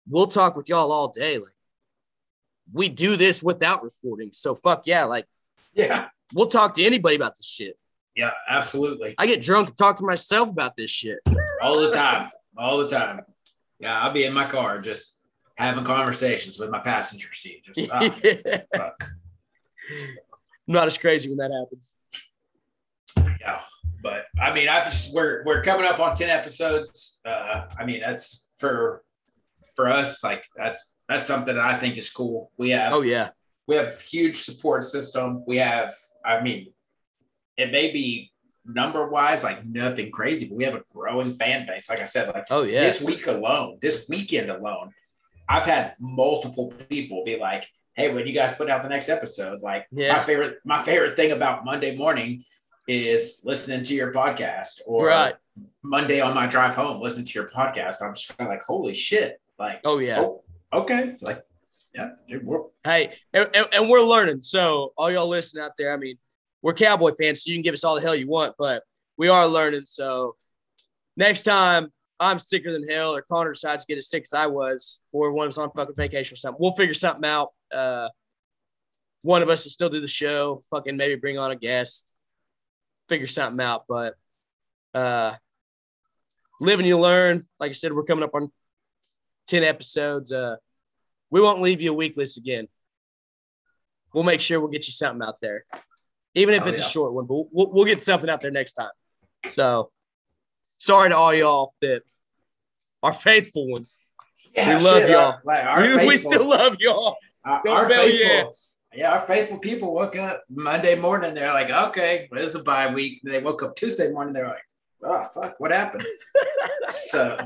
[0.09, 1.39] we'll talk with y'all all day.
[1.39, 1.57] Like
[2.73, 4.31] we do this without recording.
[4.33, 5.05] So fuck yeah.
[5.05, 5.27] Like
[5.73, 6.09] Yeah.
[6.35, 7.77] we'll talk to anybody about this shit.
[8.21, 9.15] Yeah, absolutely.
[9.17, 11.21] I get drunk and talk to myself about this shit.
[11.63, 12.29] All the time.
[12.59, 13.23] All the time.
[13.79, 15.23] Yeah, I'll be in my car just
[15.57, 17.65] having conversations with my passenger seat.
[17.65, 18.11] Just ah,
[18.77, 19.09] fuck.
[20.69, 21.97] I'm not as crazy when that happens.
[23.41, 23.61] Yeah.
[24.03, 27.23] But I mean, I've just we're we're coming up on 10 episodes.
[27.25, 29.03] Uh I mean that's for
[29.75, 32.51] for us, like that's that's something that I think is cool.
[32.59, 33.31] We have Oh yeah.
[33.67, 35.43] we have huge support system.
[35.47, 36.75] We have, I mean,
[37.61, 38.31] it may be
[38.65, 41.89] number wise like nothing crazy, but we have a growing fan base.
[41.89, 42.81] Like I said, like Oh yeah.
[42.83, 44.93] this week alone, this weekend alone,
[45.49, 49.63] I've had multiple people be like, "Hey, when you guys put out the next episode,
[49.63, 50.13] like Yeah.
[50.13, 52.45] my favorite, my favorite thing about Monday morning
[52.87, 55.35] is listening to your podcast, or Right.
[55.83, 57.97] Monday on my drive home, listening to your podcast.
[58.03, 60.21] I'm just kind of like, holy shit, like, Oh yeah.
[60.21, 60.43] oh,
[60.73, 61.43] okay, like,
[61.95, 64.41] yeah, dude, we're, Hey, and, and, and we're learning.
[64.41, 66.17] So all y'all listening out there, I mean,
[66.63, 68.83] we're Cowboy fans, so you can give us all the hell you want, but
[69.17, 69.83] we are learning.
[69.87, 70.37] So
[71.17, 71.89] next time
[72.19, 75.33] I'm sicker than hell, or Connor decides to get as sick as I was, or
[75.33, 77.49] one of us on fucking vacation or something, we'll figure something out.
[77.73, 78.09] Uh,
[79.23, 80.63] one of us will still do the show.
[80.71, 82.15] Fucking maybe bring on a guest.
[83.09, 83.85] Figure something out.
[83.89, 84.15] But
[84.95, 85.35] uh,
[86.61, 87.45] live and you learn.
[87.59, 88.51] Like I said, we're coming up on
[89.47, 90.33] ten episodes.
[90.33, 90.57] Uh,
[91.31, 92.67] we won't leave you a list again.
[94.15, 95.65] We'll make sure we'll get you something out there,
[96.35, 96.87] even if Oh, it's yeah.
[96.87, 97.27] a short one.
[97.27, 98.91] But we'll, we'll get something out there next time.
[99.47, 99.91] So,
[100.79, 102.03] sorry to all y'all that
[103.03, 104.01] are faithful ones.
[104.55, 105.21] yeah, We love shit, y'all.
[105.21, 107.17] Our, like, our We, we still love y'all.
[107.45, 108.57] Our, our faithful,
[108.95, 109.13] yeah.
[109.13, 111.35] our faithful people woke up Monday morning.
[111.35, 113.21] They're like, okay, well, this is a bye week.
[113.25, 114.35] They woke up Tuesday morning.
[114.35, 114.67] They're like,
[115.03, 116.05] oh fuck, what happened?
[116.89, 117.39] so,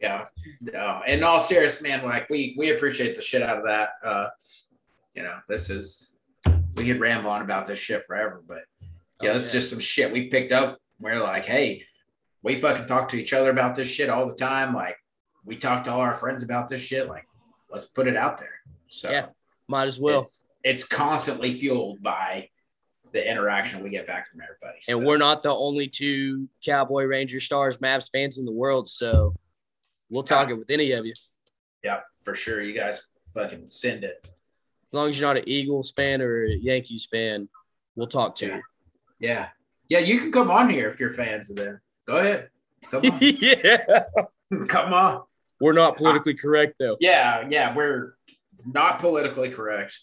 [0.00, 0.26] yeah,
[0.60, 1.02] no.
[1.08, 3.90] In all serious, man, like we we appreciate the shit out of that.
[4.04, 4.28] Uh,
[5.14, 6.14] you know, this is
[6.78, 8.62] we could ramble on about this shit forever, but
[9.20, 9.58] yeah, Oh, this is yeah.
[9.60, 10.78] just some shit we picked up.
[11.00, 11.84] We're like, hey,
[12.42, 14.74] we fucking talk to each other about this shit all the time.
[14.74, 14.96] Like,
[15.44, 17.08] we talk to all our friends about this shit.
[17.08, 17.26] Like,
[17.70, 18.54] let's put it out there.
[18.86, 19.26] So Yeah.
[19.68, 20.22] Might as well.
[20.22, 22.48] it's, it's constantly fueled by
[23.12, 24.78] the interaction we get back from everybody.
[24.88, 28.88] And So, we're not the only two Cowboy Ranger Stars Mavs fans in the world,
[28.88, 29.34] so
[30.10, 31.14] we'll talk it with any of you.
[31.82, 32.62] yeah, for sure.
[32.62, 33.00] You guys
[33.34, 34.28] fucking send it.
[34.90, 37.48] As long as you're not an Eagles fan or a Yankees fan,
[37.94, 38.60] we'll talk to Yeah.
[39.20, 39.48] Yeah.
[39.88, 41.80] Yeah, you can come on here if you're fans of them.
[42.06, 42.50] Go ahead.
[42.90, 43.18] Come on.
[43.20, 44.04] yeah.
[44.68, 45.22] come on.
[45.60, 46.42] We're not politically ah.
[46.42, 46.96] correct though.
[47.00, 48.14] Yeah, yeah, we're
[48.64, 49.98] not politically correct.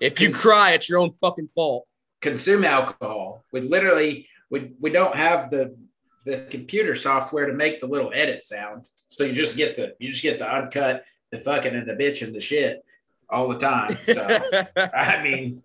[0.00, 1.86] If you Cons- cry, it's your own fucking fault.
[2.20, 3.44] Consume alcohol.
[3.52, 5.76] We literally we we don't have the
[6.24, 8.88] the computer software to make the little edit sound.
[9.08, 12.22] So you just get the you just get the uncut, the fucking and the bitch
[12.22, 12.82] and the shit
[13.28, 13.96] all the time.
[13.96, 14.22] So
[14.76, 15.62] I mean,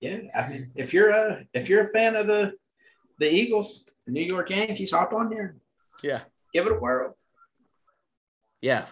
[0.00, 2.54] yeah, I mean, if you're a if you're a fan of the
[3.18, 5.56] the Eagles, the New York Yankees, hop on here,
[6.02, 6.22] yeah.
[6.52, 7.16] give it a whirl.
[8.60, 8.86] Yeah.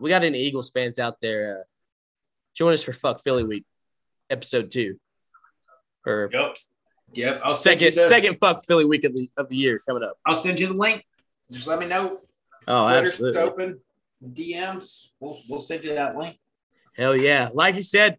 [0.00, 1.60] We got any Eagles fans out there.
[1.60, 1.64] Uh,
[2.54, 3.66] join us for Fuck Philly Week,
[4.30, 4.98] episode two.
[6.06, 6.56] Or Yep,
[7.12, 7.40] yep.
[7.44, 10.02] I'll send you second the, second Fuck Philly Week of the, of the year coming
[10.02, 10.18] up.
[10.24, 11.04] I'll send you the link.
[11.50, 12.20] Just let me know.
[12.66, 13.40] Oh, Twitter's absolutely.
[13.42, 13.80] open.
[14.24, 15.08] DMs.
[15.20, 16.38] We'll we'll send you that link.
[16.96, 17.48] Hell yeah.
[17.54, 18.18] Like you said,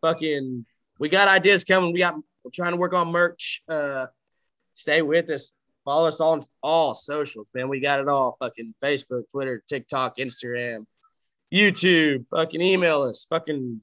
[0.00, 0.64] fucking
[0.98, 1.92] we got ideas coming.
[1.92, 3.62] We got we're trying to work on merch.
[3.68, 4.06] Uh
[4.72, 5.52] stay with us.
[5.84, 7.68] Follow us on all socials, man.
[7.68, 8.36] We got it all.
[8.38, 10.84] Fucking Facebook, Twitter, TikTok, Instagram,
[11.52, 12.26] YouTube.
[12.30, 13.26] Fucking email us.
[13.30, 13.80] Fucking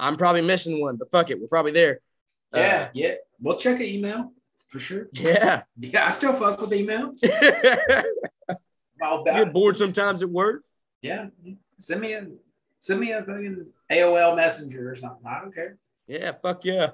[0.00, 1.40] I'm probably missing one, but fuck it.
[1.40, 2.00] We're probably there.
[2.54, 3.14] Uh, Yeah, yeah.
[3.40, 4.32] We'll check an email
[4.68, 5.08] for sure.
[5.12, 5.62] yeah.
[5.78, 7.14] Yeah, I still fuck with email.
[9.00, 10.62] About Get bored sometimes at work.
[11.02, 11.28] Yeah.
[11.78, 12.26] Send me a
[12.80, 15.26] send me a fucking AOL messenger or something.
[15.26, 15.76] I don't care.
[16.06, 16.90] Yeah, fuck yeah.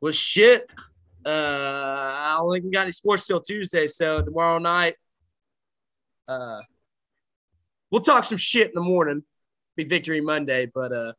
[0.00, 0.62] Well, shit.
[1.24, 3.86] Uh, I don't think we got any sports till Tuesday.
[3.86, 4.94] So tomorrow night,
[6.28, 6.60] uh,
[7.90, 9.22] we'll talk some shit in the morning.
[9.76, 11.12] Be Victory Monday, but uh,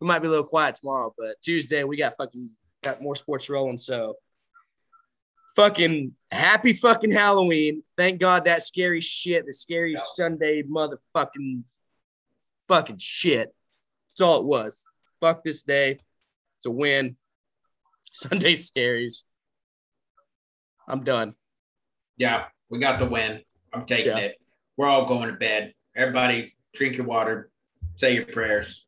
[0.00, 1.12] we might be a little quiet tomorrow.
[1.16, 3.78] But Tuesday, we got fucking got more sports rolling.
[3.78, 4.14] So
[5.56, 7.82] fucking happy fucking Halloween.
[7.96, 10.02] Thank God that scary shit, the scary Yeah.
[10.14, 11.64] Sunday motherfucking
[12.70, 13.52] fucking shit.
[14.08, 14.86] That's all it was.
[15.20, 15.98] Fuck this day.
[16.58, 17.16] It's a win.
[18.12, 19.24] Sunday scaries.
[20.86, 21.34] I'm done.
[22.16, 23.40] Yeah, we got the win.
[23.72, 24.18] I'm taking Yeah.
[24.18, 24.36] it.
[24.76, 25.74] we're all going to bed.
[25.94, 27.50] Everybody, drink your water,
[27.96, 28.86] say your prayers.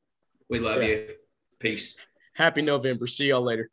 [0.49, 0.89] We love Yeah.
[0.89, 1.15] you.
[1.59, 1.97] Peace.
[2.35, 3.07] Happy November.
[3.07, 3.69] See y'all later.